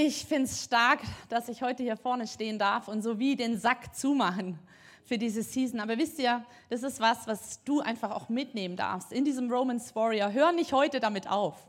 [0.00, 3.58] Ich finde es stark, dass ich heute hier vorne stehen darf und so wie den
[3.58, 4.56] Sack zumachen
[5.04, 5.80] für diese Season.
[5.80, 9.96] Aber wisst ihr, das ist was, was du einfach auch mitnehmen darfst in diesem Romans
[9.96, 10.30] Warrior.
[10.30, 11.66] Hör nicht heute damit auf,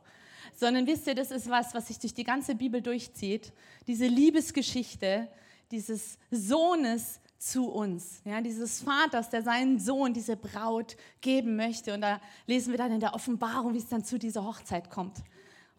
[0.55, 3.51] sondern wisst ihr, das ist was, was sich durch die ganze Bibel durchzieht.
[3.87, 5.27] Diese Liebesgeschichte
[5.71, 11.95] dieses Sohnes zu uns, ja, dieses Vaters, der seinen Sohn, diese Braut geben möchte.
[11.95, 15.17] Und da lesen wir dann in der Offenbarung, wie es dann zu dieser Hochzeit kommt.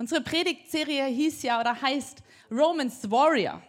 [0.01, 3.61] Unsere Predigtserie hieß ja oder heißt Romans Warrior.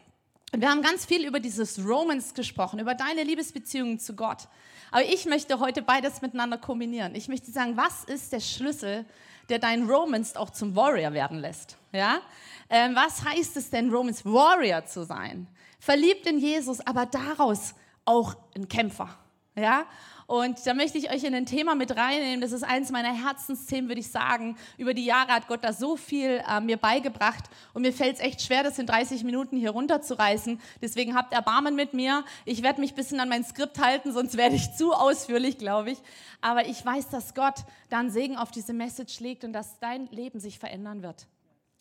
[0.54, 4.48] Und wir haben ganz viel über dieses Romans gesprochen, über deine Liebesbeziehungen zu Gott.
[4.92, 7.16] Aber ich möchte heute beides miteinander kombinieren.
[7.16, 9.04] Ich möchte sagen, was ist der Schlüssel,
[9.50, 11.76] der dein Romans auch zum Warrior werden lässt?
[11.92, 12.22] Ja?
[12.70, 15.48] Ähm, was heißt es denn, Romans Warrior zu sein?
[15.82, 17.76] Verliebt in Jesus, aber daraus
[18.06, 19.18] auch ein Kämpfer.
[19.56, 19.86] Ja?
[20.28, 22.40] Und da möchte ich euch in ein Thema mit reinnehmen.
[22.40, 24.56] Das ist eines meiner Herzensthemen, würde ich sagen.
[24.78, 27.44] Über die Jahre hat Gott da so viel äh, mir beigebracht.
[27.74, 30.62] Und mir fällt es echt schwer, das in 30 Minuten hier runterzureißen.
[30.82, 32.24] Deswegen habt Erbarmen mit mir.
[32.46, 35.92] Ich werde mich ein bisschen an mein Skript halten, sonst werde ich zu ausführlich, glaube
[35.92, 35.98] ich.
[36.40, 40.40] Aber ich weiß, dass Gott dann Segen auf diese Message legt und dass dein Leben
[40.40, 41.28] sich verändern wird.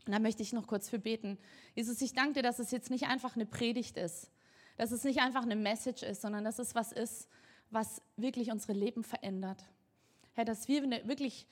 [0.07, 1.39] Und da möchte ich noch kurz für beten.
[1.77, 4.29] Jesus, ich danke dir, dass es jetzt nicht einfach eine Predigt ist,
[4.77, 7.29] dass es nicht einfach eine Message ist, sondern dass es was ist,
[7.71, 9.65] was wirklich unsere Leben verändert.
[10.35, 11.47] Herr, dass wir wirklich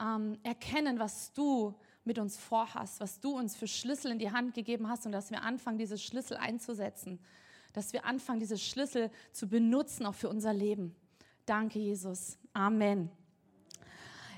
[0.00, 4.54] ähm, erkennen, was du mit uns vorhast, was du uns für Schlüssel in die Hand
[4.54, 7.18] gegeben hast und dass wir anfangen, diese Schlüssel einzusetzen,
[7.72, 10.94] dass wir anfangen, diese Schlüssel zu benutzen, auch für unser Leben.
[11.44, 12.38] Danke, Jesus.
[12.52, 13.10] Amen.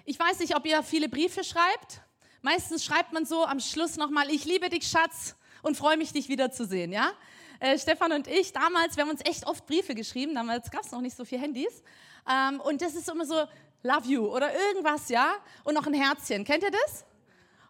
[0.04, 2.02] Ich weiß nicht, ob ihr viele Briefe schreibt.
[2.40, 6.28] Meistens schreibt man so am Schluss nochmal, ich liebe dich, Schatz, und freue mich, dich
[6.28, 7.12] wiederzusehen, ja?
[7.60, 10.92] Äh, Stefan und ich damals, wir haben uns echt oft Briefe geschrieben, damals gab es
[10.92, 11.82] noch nicht so viele Handys.
[12.28, 13.46] Ähm, und das ist immer so,
[13.82, 15.34] love you oder irgendwas, ja?
[15.64, 16.44] Und noch ein Herzchen.
[16.44, 17.04] Kennt ihr das?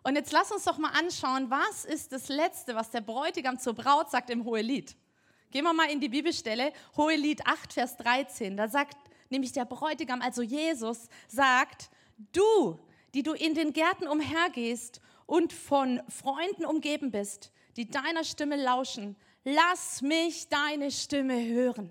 [0.03, 3.75] Und jetzt lass uns doch mal anschauen, was ist das Letzte, was der Bräutigam zur
[3.75, 4.97] Braut sagt im Hohelied.
[5.51, 8.57] Gehen wir mal in die Bibelstelle, Hohelied 8, Vers 13.
[8.57, 8.97] Da sagt
[9.31, 11.91] nämlich der Bräutigam, also Jesus, sagt,
[12.33, 12.79] du,
[13.15, 19.17] die du in den Gärten umhergehst und von Freunden umgeben bist, die deiner Stimme lauschen,
[19.55, 21.91] lass mich deine Stimme hören.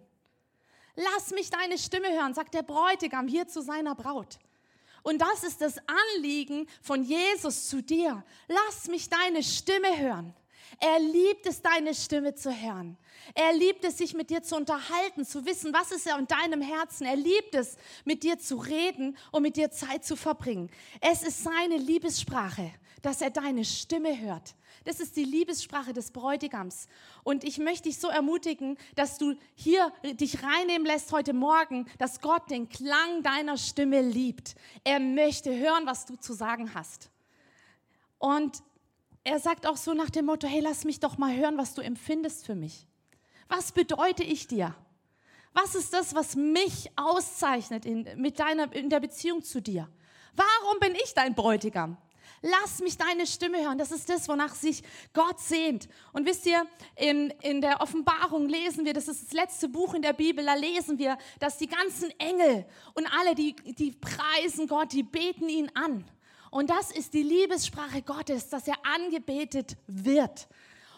[0.95, 4.39] Lass mich deine Stimme hören, sagt der Bräutigam hier zu seiner Braut.
[5.03, 8.23] Und das ist das Anliegen von Jesus zu dir.
[8.47, 10.33] Lass mich deine Stimme hören.
[10.79, 12.97] Er liebt es, deine Stimme zu hören.
[13.33, 16.61] Er liebt es, sich mit dir zu unterhalten, zu wissen, was ist er in deinem
[16.61, 17.05] Herzen.
[17.05, 20.69] Er liebt es, mit dir zu reden und mit dir Zeit zu verbringen.
[20.99, 24.55] Es ist seine Liebessprache, dass er deine Stimme hört.
[24.87, 26.87] Das ist die Liebessprache des Bräutigams.
[27.25, 32.21] Und ich möchte dich so ermutigen, dass du hier dich reinnehmen lässt heute Morgen, dass
[32.21, 34.55] Gott den Klang deiner Stimme liebt.
[34.85, 37.09] Er möchte hören, was du zu sagen hast.
[38.17, 38.63] Und
[39.25, 41.81] er sagt auch so nach dem Motto, hey, lass mich doch mal hören, was du
[41.81, 42.87] empfindest für mich.
[43.49, 44.73] Was bedeute ich dir?
[45.51, 49.89] Was ist das, was mich auszeichnet in, mit deiner, in der Beziehung zu dir?
[50.33, 51.97] Warum bin ich dein Bräutigam?
[52.41, 53.77] Lass mich deine Stimme hören.
[53.77, 54.83] Das ist das, wonach sich
[55.13, 55.87] Gott sehnt.
[56.13, 60.01] Und wisst ihr, in, in der Offenbarung lesen wir, das ist das letzte Buch in
[60.01, 64.93] der Bibel, da lesen wir, dass die ganzen Engel und alle, die, die preisen Gott,
[64.93, 66.05] die beten ihn an.
[66.51, 70.47] Und das ist die Liebessprache Gottes, dass er angebetet wird.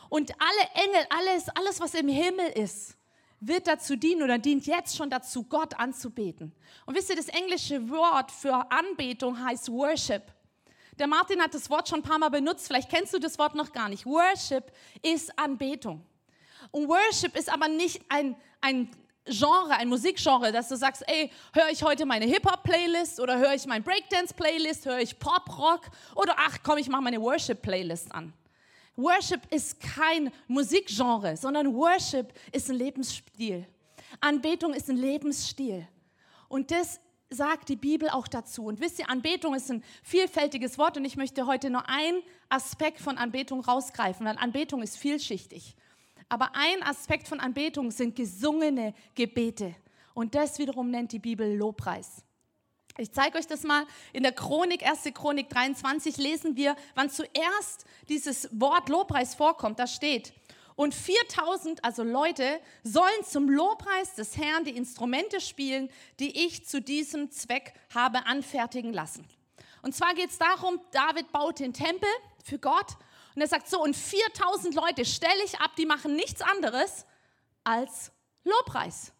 [0.09, 2.95] Und alle Engel, alles, alles, was im Himmel ist,
[3.39, 6.53] wird dazu dienen oder dient jetzt schon dazu, Gott anzubeten.
[6.85, 10.23] Und wisst ihr, das englische Wort für Anbetung heißt Worship.
[10.99, 13.55] Der Martin hat das Wort schon ein paar Mal benutzt, vielleicht kennst du das Wort
[13.55, 14.05] noch gar nicht.
[14.05, 14.71] Worship
[15.01, 16.05] ist Anbetung.
[16.71, 18.91] Und Worship ist aber nicht ein, ein
[19.25, 23.65] Genre, ein Musikgenre, dass du sagst, ey, höre ich heute meine Hip-Hop-Playlist oder höre ich
[23.65, 28.33] mein Breakdance-Playlist, höre ich Pop-Rock oder ach komm, ich mache meine Worship-Playlist an.
[28.97, 33.65] Worship ist kein Musikgenre, sondern Worship ist ein Lebensstil.
[34.19, 35.87] Anbetung ist ein Lebensstil.
[36.49, 38.65] Und das sagt die Bibel auch dazu.
[38.65, 42.99] Und wisst ihr, Anbetung ist ein vielfältiges Wort und ich möchte heute nur einen Aspekt
[42.99, 45.75] von Anbetung rausgreifen, weil Anbetung ist vielschichtig.
[46.27, 49.75] Aber ein Aspekt von Anbetung sind gesungene Gebete.
[50.13, 52.23] Und das wiederum nennt die Bibel Lobpreis.
[52.97, 53.85] Ich zeige euch das mal.
[54.11, 55.13] In der Chronik, 1.
[55.13, 59.79] Chronik 23, lesen wir, wann zuerst dieses Wort Lobpreis vorkommt.
[59.79, 60.33] Da steht,
[60.79, 65.89] und 4000, also Leute, sollen zum Lobpreis des Herrn die Instrumente spielen,
[66.21, 69.27] die ich zu diesem Zweck habe anfertigen lassen.
[69.81, 72.07] Und zwar geht es darum, David baut den Tempel
[72.45, 72.95] für Gott
[73.35, 77.05] und er sagt so, und 4000 Leute stelle ich ab, die machen nichts anderes
[77.65, 78.13] als
[78.45, 79.11] Lobpreis.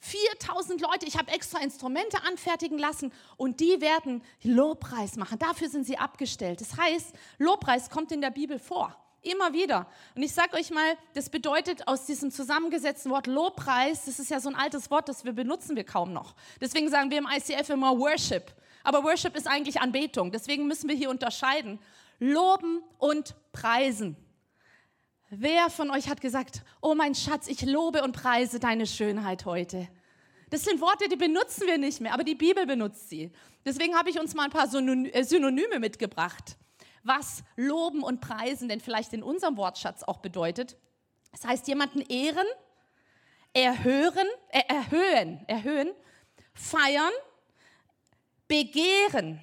[0.00, 5.38] 4000 Leute, ich habe extra Instrumente anfertigen lassen und die werden Lobpreis machen.
[5.38, 6.60] Dafür sind sie abgestellt.
[6.60, 8.94] Das heißt, Lobpreis kommt in der Bibel vor
[9.26, 9.88] Immer wieder.
[10.14, 14.38] Und ich sage euch mal, das bedeutet aus diesem zusammengesetzten Wort Lobpreis, das ist ja
[14.38, 16.36] so ein altes Wort, das wir benutzen wir kaum noch.
[16.60, 18.52] Deswegen sagen wir im ICF immer Worship.
[18.84, 20.30] Aber Worship ist eigentlich Anbetung.
[20.30, 21.80] Deswegen müssen wir hier unterscheiden.
[22.20, 24.16] Loben und preisen.
[25.28, 29.88] Wer von euch hat gesagt, oh mein Schatz, ich lobe und preise deine Schönheit heute?
[30.50, 33.32] Das sind Worte, die benutzen wir nicht mehr, aber die Bibel benutzt sie.
[33.64, 36.56] Deswegen habe ich uns mal ein paar äh, Synonyme mitgebracht,
[37.06, 40.76] was loben und preisen denn vielleicht in unserem Wortschatz auch bedeutet.
[41.32, 42.46] Das heißt, jemanden ehren,
[43.52, 45.90] erhöhen, äh, erhöhen, erhöhen,
[46.54, 47.12] feiern,
[48.48, 49.42] begehren,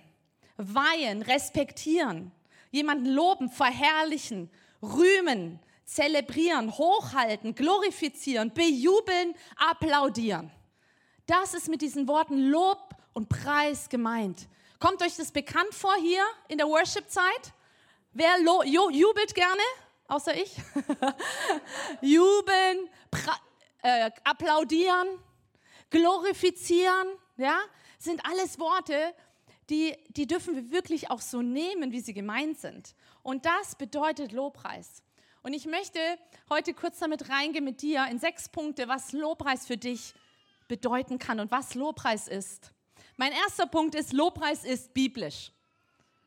[0.57, 2.31] weihen, respektieren,
[2.71, 4.49] jemanden loben, verherrlichen,
[4.81, 10.51] rühmen, zelebrieren, hochhalten, glorifizieren, bejubeln, applaudieren.
[11.25, 14.47] Das ist mit diesen Worten Lob und Preis gemeint.
[14.83, 17.53] Kommt euch das bekannt vor hier in der Worship-Zeit?
[18.11, 19.61] Wer jubelt gerne?
[20.09, 20.57] Außer ich.
[22.01, 22.89] Jubeln,
[23.81, 25.07] äh, applaudieren,
[25.89, 27.07] glorifizieren,
[27.37, 27.61] ja,
[27.97, 29.15] sind alles Worte,
[29.69, 32.93] die, die dürfen wir wirklich auch so nehmen, wie sie gemeint sind.
[33.21, 35.01] Und das bedeutet Lobpreis.
[35.43, 35.99] Und ich möchte
[36.49, 40.13] heute kurz damit reingehen mit dir in sechs Punkte, was Lobpreis für dich
[40.67, 42.72] bedeuten kann und was Lobpreis ist.
[43.17, 45.51] Mein erster Punkt ist, Lobpreis ist biblisch.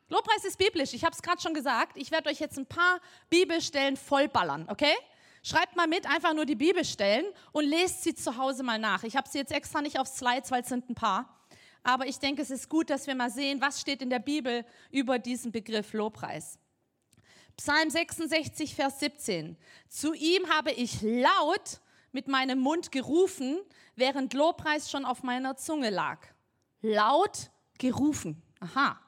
[0.08, 0.94] Lobpreis ist biblisch.
[0.94, 1.96] Ich habe es gerade schon gesagt.
[1.96, 4.94] Ich werde euch jetzt ein paar Bibelstellen vollballern, okay?
[5.42, 9.02] Schreibt mal mit, einfach nur die Bibelstellen und lest sie zu Hause mal nach.
[9.04, 11.36] Ich habe sie jetzt extra nicht auf Slides, weil es sind ein paar.
[11.82, 14.64] Aber ich denke, es ist gut, dass wir mal sehen, was steht in der Bibel
[14.90, 16.58] über diesen Begriff Lobpreis.
[17.56, 19.56] Psalm 66, Vers 17.
[19.88, 21.80] Zu ihm habe ich laut
[22.12, 23.60] mit meinem Mund gerufen,
[23.94, 26.18] während Lobpreis schon auf meiner Zunge lag.
[26.82, 28.42] Laut gerufen.
[28.60, 29.00] Aha.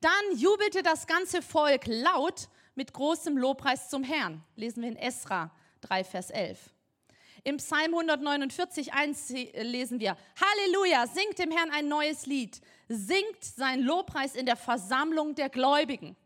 [0.00, 4.44] Dann jubelte das ganze Volk laut mit großem Lobpreis zum Herrn.
[4.54, 5.50] Lesen wir in Esra
[5.80, 6.58] 3, Vers 11.
[7.44, 9.30] Im Psalm 149, 1
[9.62, 15.34] lesen wir, Halleluja, singt dem Herrn ein neues Lied, singt sein Lobpreis in der Versammlung
[15.36, 16.16] der Gläubigen.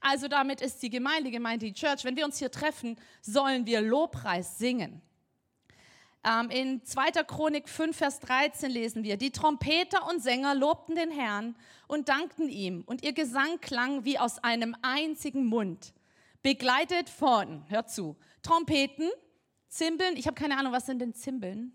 [0.00, 2.04] Also damit ist die Gemeinde gemeint, die Church.
[2.04, 5.02] Wenn wir uns hier treffen, sollen wir Lobpreis singen.
[6.22, 7.24] Ähm, in 2.
[7.24, 11.56] Chronik 5, Vers 13 lesen wir, die Trompeter und Sänger lobten den Herrn
[11.86, 15.94] und dankten ihm und ihr Gesang klang wie aus einem einzigen Mund,
[16.42, 19.08] begleitet von, hört zu, Trompeten,
[19.68, 21.72] Zimbeln, ich habe keine Ahnung, was sind denn Zimbeln?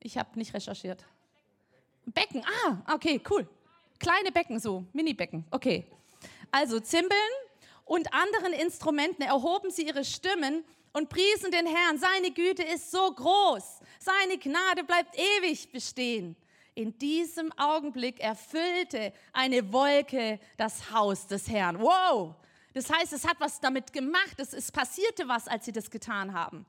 [0.00, 1.04] Ich habe nicht recherchiert.
[2.06, 3.48] Becken, ah, okay, cool.
[3.98, 5.86] Kleine Becken, so, Mini-Becken, okay.
[6.50, 7.18] Also Zimbeln
[7.84, 10.64] und anderen Instrumenten erhoben sie ihre Stimmen
[10.96, 11.98] und priesen den Herrn.
[11.98, 13.80] Seine Güte ist so groß.
[13.98, 16.34] Seine Gnade bleibt ewig bestehen.
[16.74, 21.78] In diesem Augenblick erfüllte eine Wolke das Haus des Herrn.
[21.80, 22.34] Wow!
[22.72, 24.36] Das heißt, es hat was damit gemacht.
[24.38, 26.64] Es, es passierte was, als sie das getan haben.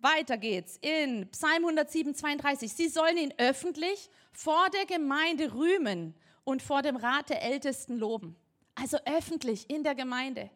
[0.00, 2.70] Weiter geht's in Psalm 107, 32.
[2.70, 6.14] Sie sollen ihn öffentlich vor der Gemeinde rühmen
[6.44, 8.36] und vor dem Rat der Ältesten loben.
[8.74, 10.50] Also öffentlich in der Gemeinde.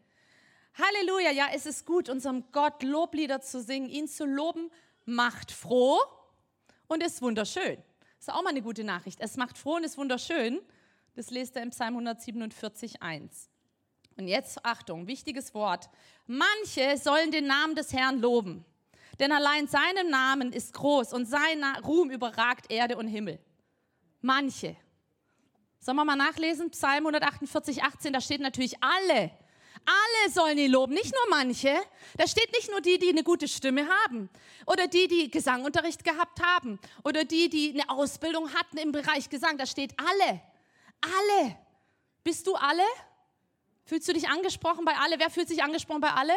[0.77, 4.71] Halleluja, ja, es ist gut, unserem Gott Loblieder zu singen, ihn zu loben,
[5.05, 5.99] macht froh
[6.89, 7.77] und ist wunderschön.
[8.19, 9.21] Das ist auch mal eine gute Nachricht.
[9.21, 10.61] Es macht froh und ist wunderschön.
[11.15, 13.49] Das lest er im Psalm 147, 1.
[14.17, 15.89] Und jetzt Achtung, wichtiges Wort.
[16.27, 18.65] Manche sollen den Namen des Herrn loben,
[19.21, 23.39] denn allein seinem Namen ist groß und sein Ruhm überragt Erde und Himmel.
[24.21, 24.77] Manche.
[25.79, 26.71] Sollen wir mal nachlesen?
[26.71, 29.31] Psalm 148, 18, da steht natürlich alle
[29.87, 31.75] alle sollen ihn loben, nicht nur manche.
[32.17, 34.31] Da steht nicht nur die, die eine gute Stimme haben
[34.67, 39.59] oder die, die Gesangunterricht gehabt haben oder die, die eine Ausbildung hatten im Bereich Gesang.
[39.59, 40.41] Da steht alle.
[41.01, 41.57] Alle.
[42.23, 42.83] Bist du alle?
[43.85, 45.19] Fühlst du dich angesprochen bei alle?
[45.19, 46.33] Wer fühlt sich angesprochen bei alle?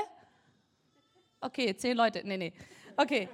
[1.39, 2.22] Okay, zehn Leute.
[2.25, 2.54] Nee, nee.
[2.98, 3.30] Okay.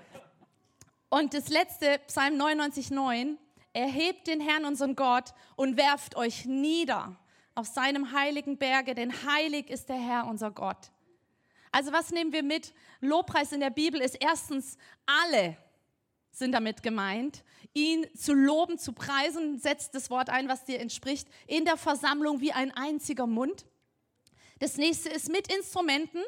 [1.09, 3.37] Und das letzte, Psalm 99, 9.
[3.71, 7.17] Erhebt den Herrn, unseren Gott, und werft euch nieder
[7.55, 10.91] auf seinem heiligen Berge, denn heilig ist der Herr, unser Gott.
[11.71, 12.73] Also was nehmen wir mit?
[13.01, 15.57] Lobpreis in der Bibel ist erstens, alle
[16.31, 17.43] sind damit gemeint.
[17.73, 22.41] Ihn zu loben, zu preisen, setzt das Wort ein, was dir entspricht, in der Versammlung
[22.41, 23.65] wie ein einziger Mund.
[24.59, 26.21] Das nächste ist mit Instrumenten.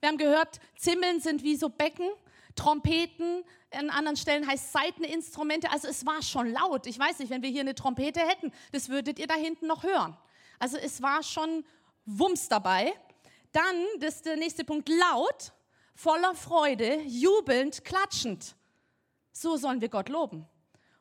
[0.00, 2.08] Wir haben gehört, Zimmeln sind wie so Becken,
[2.54, 5.70] Trompeten, an anderen Stellen heißt Seiteninstrumente.
[5.70, 6.86] Also es war schon laut.
[6.86, 9.82] Ich weiß nicht, wenn wir hier eine Trompete hätten, das würdet ihr da hinten noch
[9.82, 10.16] hören.
[10.58, 11.64] Also es war schon
[12.04, 12.92] Wumms dabei.
[13.52, 15.52] Dann, das ist der nächste Punkt, laut,
[15.94, 18.56] voller Freude, jubelnd, klatschend.
[19.32, 20.46] So sollen wir Gott loben.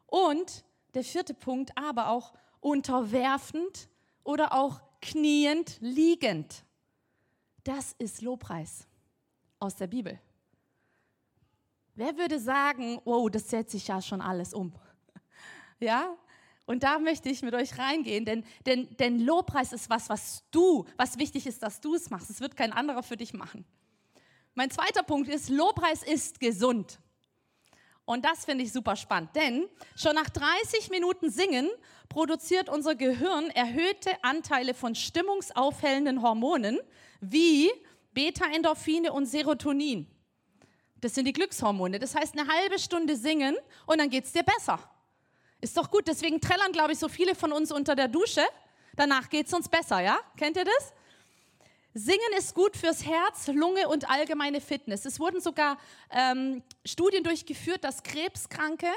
[0.05, 3.89] Und der vierte Punkt, aber auch unterwerfend
[4.23, 6.63] oder auch kniend, liegend.
[7.63, 8.87] das ist Lobpreis
[9.59, 10.19] aus der Bibel.
[11.95, 14.73] Wer würde sagen, wow, das setzt sich ja schon alles um?
[15.79, 16.17] Ja?
[16.67, 20.85] Und da möchte ich mit euch reingehen, denn, denn, denn Lobpreis ist was, was du,
[20.97, 22.29] was wichtig ist, dass du es machst.
[22.29, 23.65] Es wird kein anderer für dich machen.
[24.53, 26.99] Mein zweiter Punkt ist, Lobpreis ist gesund.
[28.03, 31.69] Und das finde ich super spannend, denn schon nach 30 Minuten Singen
[32.09, 36.79] produziert unser Gehirn erhöhte Anteile von stimmungsaufhellenden Hormonen
[37.21, 37.71] wie
[38.13, 40.05] Beta-Endorphine und Serotonin.
[40.99, 41.99] Das sind die Glückshormone.
[41.99, 43.55] Das heißt, eine halbe Stunde singen
[43.85, 44.79] und dann geht es dir besser.
[45.61, 46.07] Ist doch gut.
[46.07, 48.43] Deswegen trällern, glaube ich, so viele von uns unter der Dusche.
[48.95, 50.19] Danach geht es uns besser, ja?
[50.37, 50.93] Kennt ihr das?
[51.93, 55.05] Singen ist gut fürs Herz, Lunge und allgemeine Fitness.
[55.05, 55.77] Es wurden sogar
[56.11, 58.87] ähm, Studien durchgeführt, dass Krebskranke,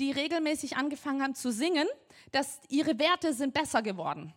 [0.00, 1.86] die regelmäßig angefangen haben zu singen,
[2.32, 4.34] dass ihre Werte sind besser geworden.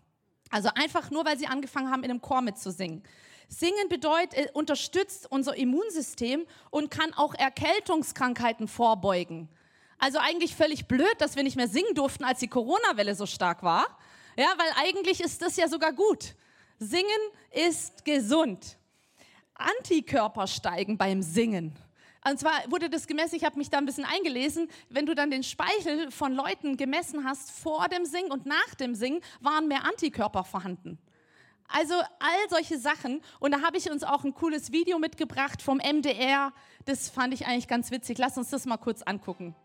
[0.52, 3.02] Also einfach nur, weil sie angefangen haben, in einem Chor mitzusingen.
[3.48, 9.50] Singen bedeutet, äh, unterstützt unser Immunsystem und kann auch Erkältungskrankheiten vorbeugen.
[10.04, 13.64] Also eigentlich völlig blöd, dass wir nicht mehr singen durften, als die Corona-Welle so stark
[13.64, 13.86] war.
[14.36, 16.36] Ja, weil eigentlich ist das ja sogar gut.
[16.78, 17.08] Singen
[17.52, 18.76] ist gesund.
[19.54, 21.72] Antikörper steigen beim Singen.
[22.30, 25.32] Und zwar wurde das gemessen, ich habe mich da ein bisschen eingelesen, wenn du dann
[25.32, 29.86] den Speichel von Leuten gemessen hast vor dem Singen und nach dem Singen, waren mehr
[29.86, 30.98] Antikörper vorhanden.
[31.70, 33.22] Also all solche Sachen.
[33.40, 36.52] Und da habe ich uns auch ein cooles Video mitgebracht vom MDR.
[36.84, 38.18] Das fand ich eigentlich ganz witzig.
[38.18, 39.56] Lass uns das mal kurz angucken.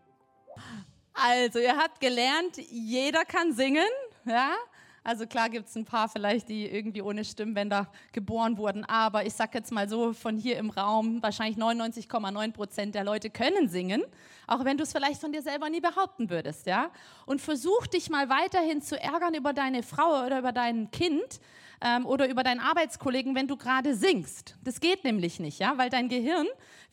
[1.13, 3.83] Also, ihr habt gelernt, jeder kann singen.
[4.25, 4.55] Ja?
[5.03, 9.33] Also klar gibt es ein paar vielleicht, die irgendwie ohne Stimmbänder geboren wurden, aber ich
[9.33, 14.03] sage jetzt mal so, von hier im Raum, wahrscheinlich 99,9 Prozent der Leute können singen,
[14.45, 16.91] auch wenn du es vielleicht von dir selber nie behaupten würdest, ja.
[17.25, 21.39] Und versuch dich mal weiterhin zu ärgern über deine Frau oder über dein Kind
[21.81, 24.57] ähm, oder über deinen Arbeitskollegen, wenn du gerade singst.
[24.63, 26.47] Das geht nämlich nicht, ja, weil dein Gehirn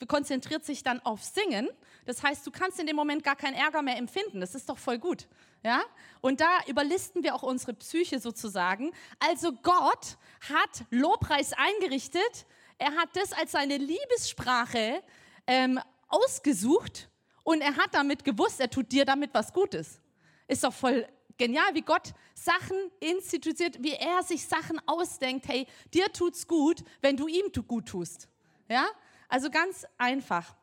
[0.07, 1.69] konzentriert sich dann auf Singen.
[2.07, 4.41] Das heißt, du kannst in dem Moment gar keinen Ärger mehr empfinden.
[4.41, 5.29] Das ist doch voll gut.
[5.63, 5.83] Ja?
[6.21, 8.93] Und da überlisten wir auch unsere Psyche sozusagen.
[9.19, 10.17] Also Gott
[10.49, 12.47] hat Lobpreis eingerichtet.
[12.79, 15.03] Er hat das als seine Liebessprache
[15.47, 17.11] ähm, ausgesucht
[17.43, 20.01] und er hat damit gewusst, er tut dir damit was Gutes.
[20.49, 25.49] Ist doch voll genial, wie Gott Sachen institutiert, wie er sich Sachen ausdenkt.
[25.49, 28.29] Hey, dir tut's gut, wenn du ihm gut tust.
[28.69, 28.87] Ja?
[29.29, 30.55] Also ganz einfach.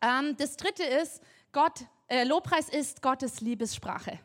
[0.00, 1.22] Ähm, das dritte ist,
[1.52, 4.18] Gott, äh, Lobpreis ist Gottes Liebessprache.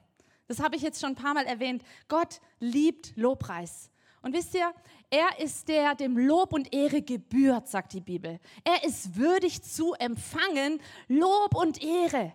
[0.48, 1.84] Das habe ich jetzt schon ein paar Mal erwähnt.
[2.08, 3.92] Gott liebt Lobpreis.
[4.22, 4.74] Und wisst ihr,
[5.10, 8.40] er ist der, dem Lob und Ehre gebührt, sagt die Bibel.
[8.64, 12.34] Er ist würdig zu empfangen Lob und Ehre.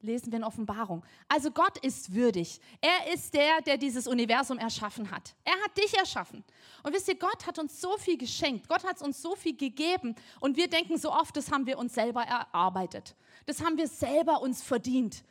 [0.00, 1.04] Lesen wir in Offenbarung.
[1.28, 2.60] Also Gott ist würdig.
[2.80, 5.34] Er ist der, der dieses Universum erschaffen hat.
[5.44, 6.44] Er hat dich erschaffen.
[6.84, 8.68] Und wisst ihr, Gott hat uns so viel geschenkt.
[8.68, 10.14] Gott hat uns so viel gegeben.
[10.38, 13.16] Und wir denken so oft, das haben wir uns selber erarbeitet.
[13.46, 15.24] Das haben wir selber uns verdient.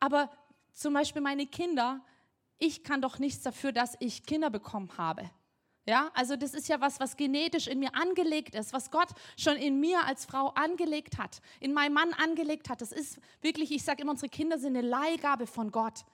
[0.00, 0.30] Aber
[0.72, 2.04] zum Beispiel meine Kinder,
[2.58, 5.30] ich kann doch nichts dafür, dass ich Kinder bekommen habe.
[5.90, 9.56] Ja, also das ist ja was, was genetisch in mir angelegt ist, was Gott schon
[9.56, 12.80] in mir als Frau angelegt hat, in meinem Mann angelegt hat.
[12.80, 16.04] Das ist wirklich, ich sage immer, unsere Kinder sind eine Leihgabe von Gott.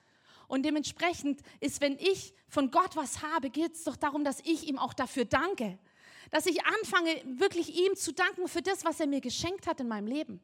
[0.49, 4.66] Und dementsprechend ist, wenn ich von Gott was habe, geht es doch darum, dass ich
[4.66, 5.78] ihm auch dafür danke.
[6.30, 9.88] Dass ich anfange, wirklich ihm zu danken für das, was er mir geschenkt hat in
[9.88, 10.40] meinem Leben.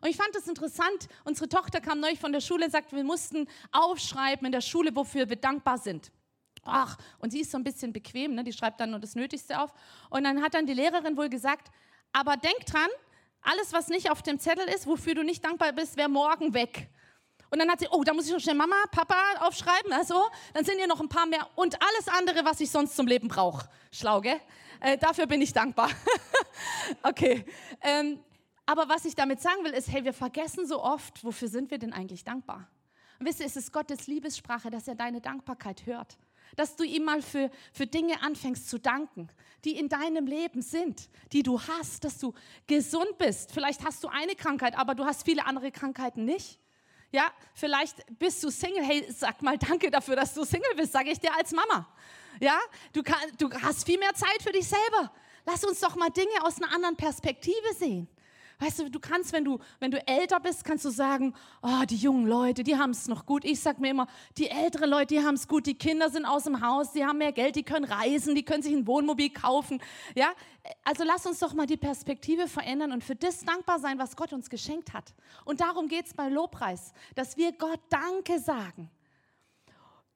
[0.00, 1.06] Und ich fand das interessant.
[1.22, 4.96] Unsere Tochter kam neulich von der Schule und sagte, wir mussten aufschreiben in der Schule,
[4.96, 6.10] wofür wir dankbar sind.
[6.64, 8.44] Ach, und sie ist so ein bisschen bequem, ne?
[8.44, 9.72] die schreibt dann nur das Nötigste auf.
[10.10, 11.70] Und dann hat dann die Lehrerin wohl gesagt,
[12.12, 12.88] aber denk dran,
[13.42, 16.88] alles, was nicht auf dem Zettel ist, wofür du nicht dankbar bist, wäre morgen weg.
[17.50, 20.64] Und dann hat sie, oh, da muss ich noch schnell Mama, Papa aufschreiben, also, dann
[20.64, 23.68] sind hier noch ein paar mehr und alles andere, was ich sonst zum Leben brauche.
[23.90, 24.40] Schlau, gell?
[24.80, 25.90] Äh, dafür bin ich dankbar.
[27.02, 27.44] okay.
[27.80, 28.20] Ähm,
[28.66, 31.78] aber was ich damit sagen will, ist, hey, wir vergessen so oft, wofür sind wir
[31.78, 32.68] denn eigentlich dankbar?
[33.18, 36.18] Und wisst ihr, es ist Gottes Liebessprache, dass er deine Dankbarkeit hört.
[36.56, 39.28] Dass du ihm mal für, für Dinge anfängst zu danken,
[39.64, 42.34] die in deinem Leben sind, die du hast, dass du
[42.66, 43.52] gesund bist.
[43.52, 46.58] Vielleicht hast du eine Krankheit, aber du hast viele andere Krankheiten nicht.
[47.10, 48.84] Ja, vielleicht bist du Single.
[48.84, 51.88] Hey, sag mal danke dafür, dass du Single bist, sage ich dir als Mama.
[52.40, 52.58] Ja,
[52.92, 55.12] du, kann, du hast viel mehr Zeit für dich selber.
[55.46, 58.08] Lass uns doch mal Dinge aus einer anderen Perspektive sehen.
[58.60, 61.96] Weißt du, du kannst, wenn du, wenn du älter bist, kannst du sagen, oh, die
[61.96, 63.44] jungen Leute, die haben es noch gut.
[63.44, 65.66] Ich sag mir immer, die älteren Leute, die haben es gut.
[65.66, 68.64] Die Kinder sind aus dem Haus, die haben mehr Geld, die können reisen, die können
[68.64, 69.80] sich ein Wohnmobil kaufen.
[70.16, 70.32] Ja,
[70.84, 74.32] also lass uns doch mal die Perspektive verändern und für das dankbar sein, was Gott
[74.32, 75.14] uns geschenkt hat.
[75.44, 78.90] Und darum geht es bei Lobpreis, dass wir Gott Danke sagen.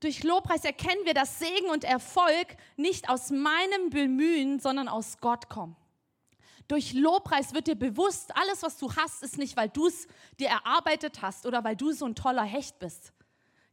[0.00, 5.48] Durch Lobpreis erkennen wir, dass Segen und Erfolg nicht aus meinem Bemühen, sondern aus Gott
[5.48, 5.76] kommen.
[6.68, 10.06] Durch Lobpreis wird dir bewusst, alles, was du hast, ist nicht, weil du es
[10.38, 13.12] dir erarbeitet hast oder weil du so ein toller Hecht bist.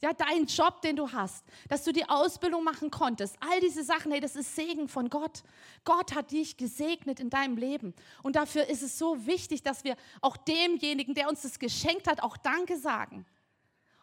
[0.01, 4.13] Ja, dein Job, den du hast, dass du die Ausbildung machen konntest, all diese Sachen,
[4.13, 5.43] hey, das ist Segen von Gott.
[5.83, 7.93] Gott hat dich gesegnet in deinem Leben.
[8.23, 12.23] Und dafür ist es so wichtig, dass wir auch demjenigen, der uns das geschenkt hat,
[12.23, 13.25] auch Danke sagen.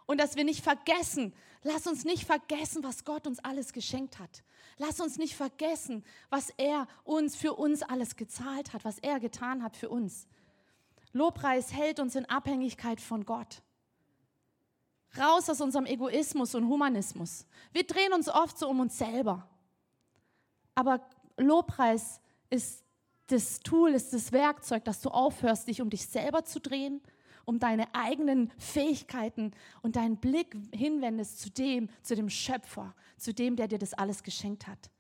[0.05, 1.33] Und dass wir nicht vergessen,
[1.67, 4.43] lass uns nicht vergessen, was Gott uns alles geschenkt hat.
[4.79, 9.63] Lass uns nicht vergessen, was er uns für uns alles gezahlt hat, was er getan
[9.63, 10.29] hat für uns.
[11.13, 13.63] Lobpreis hält uns in Abhängigkeit von Gott.
[15.19, 17.47] Raus aus unserem Egoismus und Humanismus.
[17.73, 19.49] Wir drehen uns oft so um uns selber.
[20.75, 21.01] Aber
[21.37, 22.21] Lobpreis
[22.51, 22.85] ist
[23.29, 27.01] das Tool, ist das Werkzeug, dass du aufhörst, dich um dich selber zu drehen,
[27.47, 33.57] um deine eigenen Fähigkeiten und deinen Blick hinwendest zu dem, zu dem Schöpfer, zu dem,
[33.57, 34.91] der dir das alles geschenkt hat.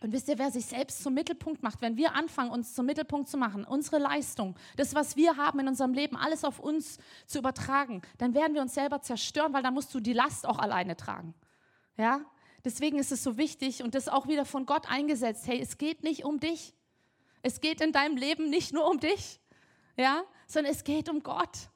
[0.00, 3.28] Und wisst ihr, wer sich selbst zum Mittelpunkt macht, wenn wir anfangen, uns zum Mittelpunkt
[3.28, 7.38] zu machen, unsere Leistung, das, was wir haben in unserem Leben, alles auf uns zu
[7.38, 10.96] übertragen, dann werden wir uns selber zerstören, weil dann musst du die Last auch alleine
[10.96, 11.34] tragen.
[11.96, 12.20] Ja?
[12.64, 15.46] Deswegen ist es so wichtig und das auch wieder von Gott eingesetzt.
[15.46, 16.74] Hey, es geht nicht um dich.
[17.42, 19.40] Es geht in deinem Leben nicht nur um dich,
[19.96, 21.68] ja, sondern es geht um Gott.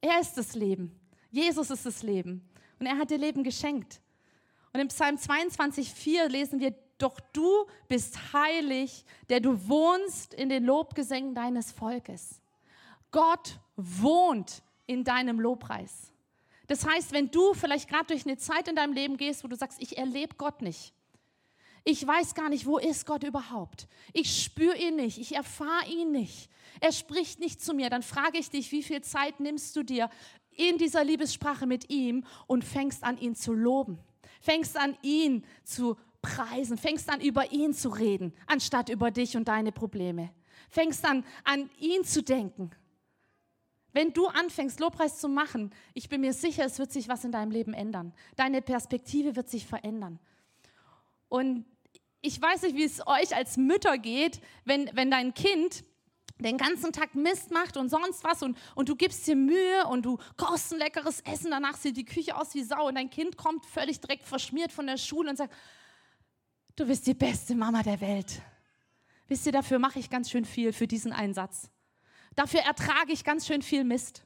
[0.00, 0.98] Er ist das Leben.
[1.30, 2.48] Jesus ist das Leben.
[2.78, 4.00] Und er hat dir Leben geschenkt.
[4.72, 10.64] Und im Psalm 22,4 lesen wir, doch du bist heilig, der du wohnst in den
[10.64, 12.40] Lobgesängen deines Volkes.
[13.10, 16.12] Gott wohnt in deinem Lobpreis.
[16.68, 19.56] Das heißt, wenn du vielleicht gerade durch eine Zeit in deinem Leben gehst, wo du
[19.56, 20.94] sagst, ich erlebe Gott nicht.
[21.84, 23.88] Ich weiß gar nicht, wo ist Gott überhaupt.
[24.12, 26.48] Ich spüre ihn nicht, ich erfahre ihn nicht.
[26.80, 27.90] Er spricht nicht zu mir.
[27.90, 30.08] Dann frage ich dich, wie viel Zeit nimmst du dir
[30.56, 33.98] in dieser Liebessprache mit ihm und fängst an, ihn zu loben.
[34.40, 39.48] Fängst an, ihn zu preisen, fängst an, über ihn zu reden, anstatt über dich und
[39.48, 40.30] deine Probleme.
[40.70, 42.70] Fängst an, an ihn zu denken.
[43.92, 47.32] Wenn du anfängst, Lobpreis zu machen, ich bin mir sicher, es wird sich was in
[47.32, 48.14] deinem Leben ändern.
[48.36, 50.18] Deine Perspektive wird sich verändern.
[51.28, 51.66] Und
[52.22, 55.84] ich weiß nicht, wie es euch als Mütter geht, wenn, wenn dein Kind
[56.38, 60.04] den ganzen Tag Mist macht und sonst was und, und du gibst dir Mühe und
[60.04, 63.36] du kochst ein leckeres Essen, danach sieht die Küche aus wie Sau und dein Kind
[63.36, 65.52] kommt völlig direkt verschmiert von der Schule und sagt,
[66.76, 68.40] du bist die beste Mama der Welt.
[69.28, 71.70] Wisst ihr, dafür mache ich ganz schön viel für diesen Einsatz.
[72.34, 74.24] Dafür ertrage ich ganz schön viel Mist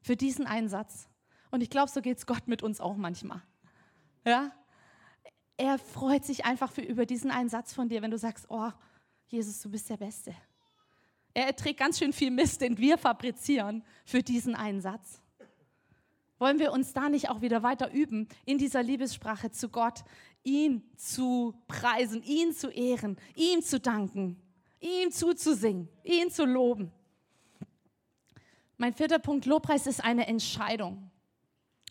[0.00, 1.08] für diesen Einsatz.
[1.50, 3.42] Und ich glaube, so geht es Gott mit uns auch manchmal.
[4.24, 4.52] Ja?
[5.56, 8.70] Er freut sich einfach für, über diesen Einsatz von dir, wenn du sagst, oh,
[9.28, 10.34] Jesus, du bist der Beste.
[11.32, 15.20] Er erträgt ganz schön viel Mist, den wir fabrizieren für diesen Einsatz.
[16.38, 20.04] Wollen wir uns da nicht auch wieder weiter üben, in dieser Liebessprache zu Gott,
[20.42, 24.40] ihn zu preisen, ihn zu ehren, ihm zu danken,
[24.80, 26.92] ihm zuzusingen, ihn zu loben.
[28.76, 31.10] Mein vierter Punkt, Lobpreis ist eine Entscheidung.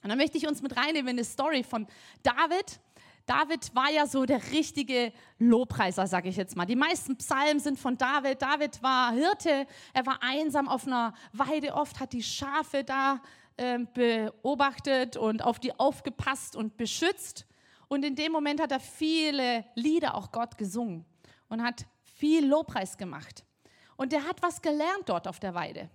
[0.03, 1.87] Und da möchte ich uns mit reinnehmen in eine Story von
[2.21, 2.79] David.
[3.25, 6.65] David war ja so der richtige Lobpreiser, sage ich jetzt mal.
[6.65, 8.41] Die meisten Psalmen sind von David.
[8.41, 13.21] David war Hirte, er war einsam auf einer Weide oft, hat die Schafe da
[13.55, 17.45] äh, beobachtet und auf die aufgepasst und beschützt.
[17.87, 21.05] Und in dem Moment hat er viele Lieder auch Gott gesungen
[21.47, 23.45] und hat viel Lobpreis gemacht.
[23.95, 25.89] Und er hat was gelernt dort auf der Weide.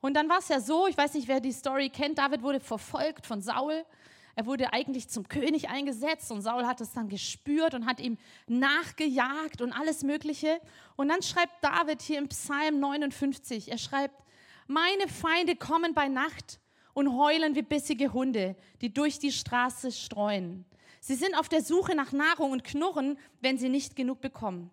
[0.00, 2.60] Und dann war es ja so, ich weiß nicht, wer die Story kennt, David wurde
[2.60, 3.84] verfolgt von Saul.
[4.34, 8.16] Er wurde eigentlich zum König eingesetzt und Saul hat es dann gespürt und hat ihm
[8.46, 10.60] nachgejagt und alles Mögliche.
[10.96, 14.22] Und dann schreibt David hier im Psalm 59, er schreibt,
[14.66, 16.60] meine Feinde kommen bei Nacht
[16.94, 20.64] und heulen wie bissige Hunde, die durch die Straße streuen.
[21.00, 24.70] Sie sind auf der Suche nach Nahrung und knurren, wenn sie nicht genug bekommen.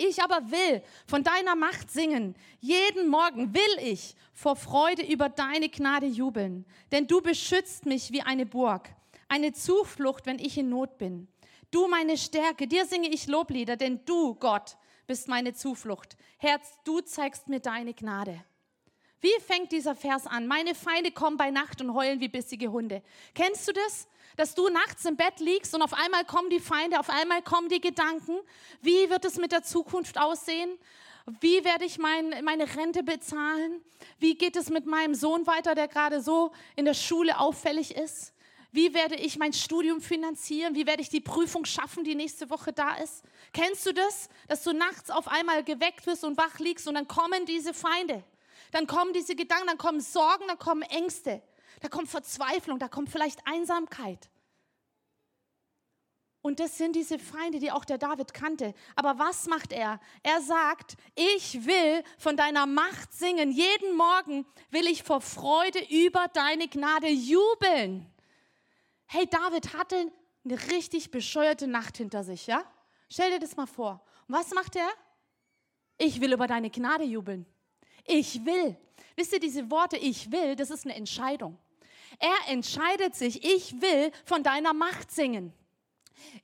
[0.00, 2.36] Ich aber will von deiner Macht singen.
[2.60, 6.64] Jeden Morgen will ich vor Freude über deine Gnade jubeln.
[6.92, 8.88] Denn du beschützt mich wie eine Burg,
[9.28, 11.26] eine Zuflucht, wenn ich in Not bin.
[11.72, 14.76] Du meine Stärke, dir singe ich Loblieder, denn du, Gott,
[15.08, 16.16] bist meine Zuflucht.
[16.38, 18.44] Herz, du zeigst mir deine Gnade.
[19.20, 20.46] Wie fängt dieser Vers an?
[20.46, 23.02] Meine Feinde kommen bei Nacht und heulen wie bissige Hunde.
[23.34, 24.06] Kennst du das?
[24.38, 27.68] Dass du nachts im Bett liegst und auf einmal kommen die Feinde, auf einmal kommen
[27.68, 28.38] die Gedanken,
[28.80, 30.78] wie wird es mit der Zukunft aussehen?
[31.40, 33.82] Wie werde ich mein, meine Rente bezahlen?
[34.20, 38.32] Wie geht es mit meinem Sohn weiter, der gerade so in der Schule auffällig ist?
[38.70, 40.76] Wie werde ich mein Studium finanzieren?
[40.76, 43.24] Wie werde ich die Prüfung schaffen, die nächste Woche da ist?
[43.52, 47.08] Kennst du das, dass du nachts auf einmal geweckt wirst und wach liegst und dann
[47.08, 48.22] kommen diese Feinde?
[48.70, 51.42] Dann kommen diese Gedanken, dann kommen Sorgen, dann kommen Ängste.
[51.80, 54.30] Da kommt Verzweiflung, da kommt vielleicht Einsamkeit.
[56.40, 58.72] Und das sind diese Feinde, die auch der David kannte.
[58.94, 60.00] Aber was macht er?
[60.22, 63.50] Er sagt, ich will von deiner Macht singen.
[63.50, 68.06] Jeden Morgen will ich vor Freude über deine Gnade jubeln.
[69.06, 70.12] Hey, David hatte
[70.44, 72.64] eine richtig bescheuerte Nacht hinter sich, ja?
[73.10, 74.04] Stell dir das mal vor.
[74.28, 74.88] Und was macht er?
[75.98, 77.46] Ich will über deine Gnade jubeln.
[78.04, 78.76] Ich will.
[79.16, 81.58] Wisst ihr, diese Worte, ich will, das ist eine Entscheidung.
[82.18, 85.52] Er entscheidet sich, ich will von deiner Macht singen.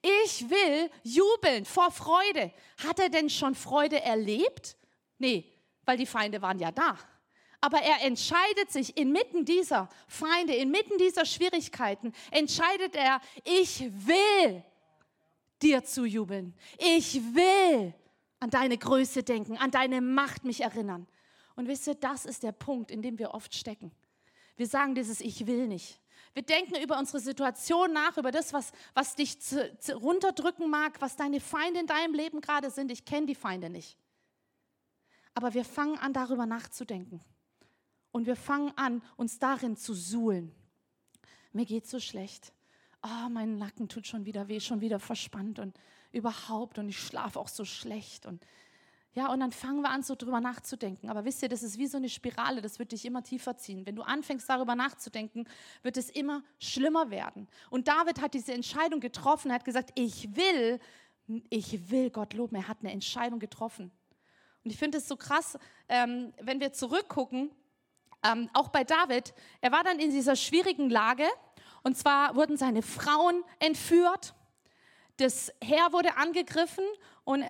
[0.01, 2.53] Ich will jubeln vor Freude.
[2.87, 4.77] Hat er denn schon Freude erlebt?
[5.19, 5.53] Nee,
[5.85, 6.99] weil die Feinde waren ja da.
[7.61, 14.63] Aber er entscheidet sich inmitten dieser Feinde, inmitten dieser Schwierigkeiten, entscheidet er, ich will
[15.63, 16.55] dir zu jubeln.
[16.79, 17.95] Ich will
[18.39, 21.07] an deine Größe denken, an deine Macht mich erinnern.
[21.57, 23.91] Und wisst ihr, das ist der Punkt, in dem wir oft stecken.
[24.57, 26.01] Wir sagen dieses Ich will nicht.
[26.35, 31.01] Wir denken über unsere Situation nach, über das, was, was dich zu, zu runterdrücken mag,
[31.01, 32.91] was deine Feinde in deinem Leben gerade sind.
[32.91, 33.97] Ich kenne die Feinde nicht.
[35.35, 37.21] Aber wir fangen an, darüber nachzudenken.
[38.11, 40.53] Und wir fangen an, uns darin zu suhlen.
[41.53, 42.53] Mir geht so schlecht.
[43.03, 45.79] Oh, mein Nacken tut schon wieder weh, schon wieder verspannt und
[46.11, 46.79] überhaupt.
[46.79, 48.27] Und ich schlafe auch so schlecht.
[48.27, 48.45] Und
[49.15, 51.09] ja, und dann fangen wir an, so drüber nachzudenken.
[51.09, 53.87] Aber wisst ihr, das ist wie so eine Spirale, das wird dich immer tiefer ziehen.
[53.87, 55.47] Wenn du anfängst, darüber nachzudenken,
[55.83, 57.47] wird es immer schlimmer werden.
[57.71, 60.81] Und David hat diese Entscheidung getroffen, er hat gesagt, ich will,
[61.49, 62.57] ich will Gott loben.
[62.57, 63.93] Er hat eine Entscheidung getroffen.
[64.65, 67.51] Und ich finde es so krass, ähm, wenn wir zurückgucken,
[68.25, 71.27] ähm, auch bei David, er war dann in dieser schwierigen Lage.
[71.85, 74.35] Und zwar wurden seine Frauen entführt,
[75.19, 76.85] das Heer wurde angegriffen
[77.23, 77.45] und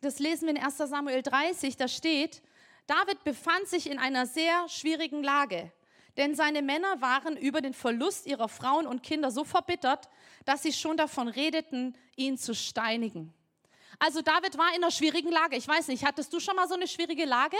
[0.00, 2.42] das lesen wir in 1 Samuel 30, da steht,
[2.86, 5.72] David befand sich in einer sehr schwierigen Lage,
[6.16, 10.08] denn seine Männer waren über den Verlust ihrer Frauen und Kinder so verbittert,
[10.44, 13.32] dass sie schon davon redeten, ihn zu steinigen.
[13.98, 15.56] Also David war in einer schwierigen Lage.
[15.56, 17.56] Ich weiß nicht, hattest du schon mal so eine schwierige Lage,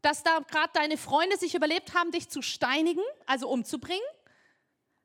[0.00, 4.06] dass da gerade deine Freunde sich überlebt haben, dich zu steinigen, also umzubringen?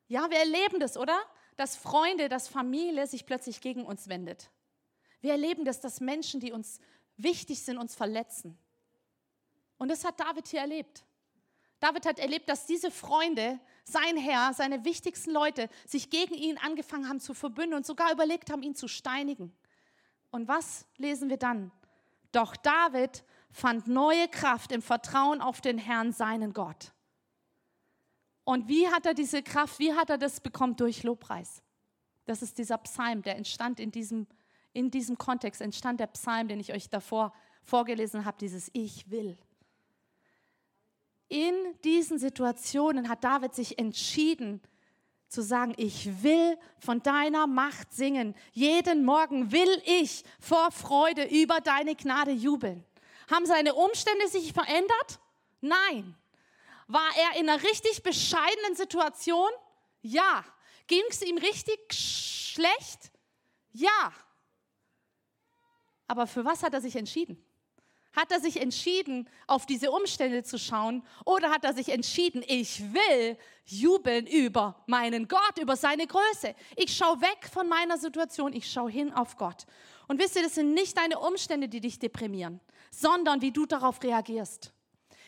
[0.06, 1.18] Ja, wir erleben das, oder?
[1.56, 4.50] Dass Freunde, dass Familie sich plötzlich gegen uns wendet.
[5.22, 6.80] Wir erleben das, dass Menschen, die uns
[7.16, 8.58] wichtig sind, uns verletzen.
[9.78, 11.04] Und das hat David hier erlebt.
[11.80, 17.08] David hat erlebt, dass diese Freunde, sein Herr, seine wichtigsten Leute, sich gegen ihn angefangen
[17.08, 19.52] haben zu verbünden und sogar überlegt haben, ihn zu steinigen.
[20.30, 21.72] Und was lesen wir dann?
[22.32, 26.92] Doch David fand neue Kraft im Vertrauen auf den Herrn, seinen Gott.
[28.44, 30.76] Und wie hat er diese Kraft, wie hat er das bekommen?
[30.76, 31.62] Durch Lobpreis.
[32.24, 34.26] Das ist dieser Psalm, der entstand in diesem
[34.72, 37.32] in diesem Kontext entstand der Psalm, den ich euch davor
[37.64, 39.38] vorgelesen habe, dieses Ich will.
[41.28, 41.54] In
[41.84, 44.60] diesen Situationen hat David sich entschieden
[45.28, 48.34] zu sagen, ich will von deiner Macht singen.
[48.52, 52.84] Jeden Morgen will ich vor Freude über deine Gnade jubeln.
[53.30, 55.20] Haben seine Umstände sich verändert?
[55.62, 56.14] Nein.
[56.86, 59.48] War er in einer richtig bescheidenen Situation?
[60.02, 60.44] Ja.
[60.86, 63.10] Ging es ihm richtig schlecht?
[63.72, 64.12] Ja.
[66.08, 67.44] Aber für was hat er sich entschieden?
[68.14, 72.92] Hat er sich entschieden, auf diese Umstände zu schauen oder hat er sich entschieden, ich
[72.92, 76.54] will jubeln über meinen Gott, über seine Größe.
[76.76, 79.64] Ich schaue weg von meiner Situation, ich schaue hin auf Gott.
[80.08, 82.60] Und wisst ihr, das sind nicht deine Umstände, die dich deprimieren,
[82.90, 84.74] sondern wie du darauf reagierst.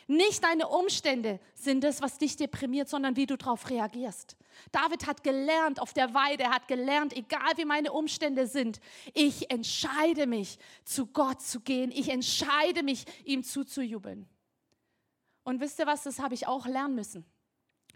[0.07, 4.37] Nicht deine Umstände sind es, was dich deprimiert, sondern wie du darauf reagierst.
[4.71, 8.81] David hat gelernt auf der Weide, er hat gelernt, egal wie meine Umstände sind,
[9.15, 11.91] ich entscheide mich, zu Gott zu gehen.
[11.91, 14.29] Ich entscheide mich, ihm zuzujubeln.
[15.43, 17.25] Und wisst ihr was, das habe ich auch lernen müssen.